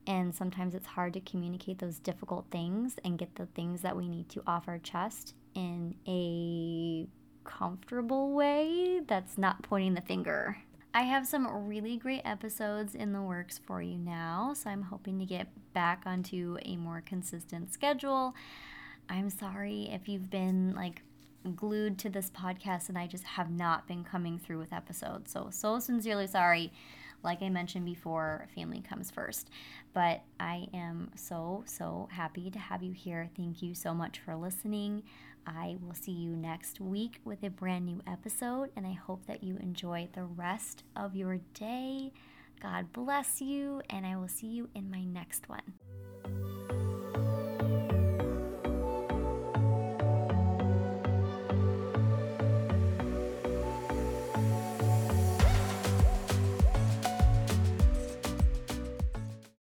And 0.07 0.33
sometimes 0.33 0.73
it's 0.73 0.87
hard 0.87 1.13
to 1.13 1.19
communicate 1.19 1.79
those 1.79 1.99
difficult 1.99 2.45
things 2.49 2.95
and 3.03 3.17
get 3.17 3.35
the 3.35 3.45
things 3.47 3.81
that 3.81 3.95
we 3.95 4.07
need 4.07 4.29
to 4.29 4.43
off 4.47 4.67
our 4.67 4.79
chest 4.79 5.35
in 5.53 5.95
a 6.07 7.07
comfortable 7.47 8.31
way 8.33 9.01
that's 9.05 9.37
not 9.37 9.61
pointing 9.63 9.95
the 9.95 10.01
finger. 10.01 10.57
I 10.93 11.01
have 11.03 11.27
some 11.27 11.67
really 11.67 11.97
great 11.97 12.21
episodes 12.23 12.95
in 12.95 13.11
the 13.11 13.21
works 13.21 13.59
for 13.59 13.81
you 13.81 13.97
now, 13.97 14.53
so 14.55 14.69
I'm 14.69 14.81
hoping 14.81 15.19
to 15.19 15.25
get 15.25 15.47
back 15.73 16.03
onto 16.05 16.57
a 16.63 16.75
more 16.77 17.03
consistent 17.05 17.71
schedule. 17.73 18.33
I'm 19.09 19.29
sorry 19.29 19.89
if 19.91 20.07
you've 20.07 20.29
been 20.29 20.73
like 20.73 21.03
glued 21.55 21.97
to 21.99 22.09
this 22.09 22.29
podcast 22.29 22.89
and 22.89 22.97
I 22.97 23.07
just 23.07 23.23
have 23.23 23.49
not 23.49 23.87
been 23.87 24.03
coming 24.03 24.39
through 24.39 24.59
with 24.59 24.73
episodes. 24.73 25.31
So, 25.31 25.49
so 25.51 25.79
sincerely 25.79 26.27
sorry. 26.27 26.71
Like 27.23 27.41
I 27.41 27.49
mentioned 27.49 27.85
before, 27.85 28.47
family 28.55 28.81
comes 28.81 29.11
first. 29.11 29.49
But 29.93 30.21
I 30.39 30.67
am 30.73 31.11
so, 31.15 31.63
so 31.65 32.07
happy 32.11 32.49
to 32.51 32.59
have 32.59 32.83
you 32.83 32.93
here. 32.93 33.29
Thank 33.35 33.61
you 33.61 33.73
so 33.73 33.93
much 33.93 34.19
for 34.19 34.35
listening. 34.35 35.03
I 35.45 35.77
will 35.81 35.93
see 35.93 36.11
you 36.11 36.35
next 36.35 36.81
week 36.81 37.21
with 37.23 37.43
a 37.43 37.49
brand 37.49 37.85
new 37.85 38.01
episode, 38.05 38.69
and 38.75 38.85
I 38.85 38.93
hope 38.93 39.25
that 39.27 39.43
you 39.43 39.57
enjoy 39.57 40.09
the 40.11 40.25
rest 40.25 40.83
of 40.95 41.15
your 41.15 41.39
day. 41.53 42.11
God 42.61 42.91
bless 42.91 43.41
you, 43.41 43.81
and 43.89 44.05
I 44.05 44.17
will 44.17 44.27
see 44.27 44.47
you 44.47 44.69
in 44.75 44.91
my 44.91 45.03
next 45.03 45.47
one. 45.47 45.61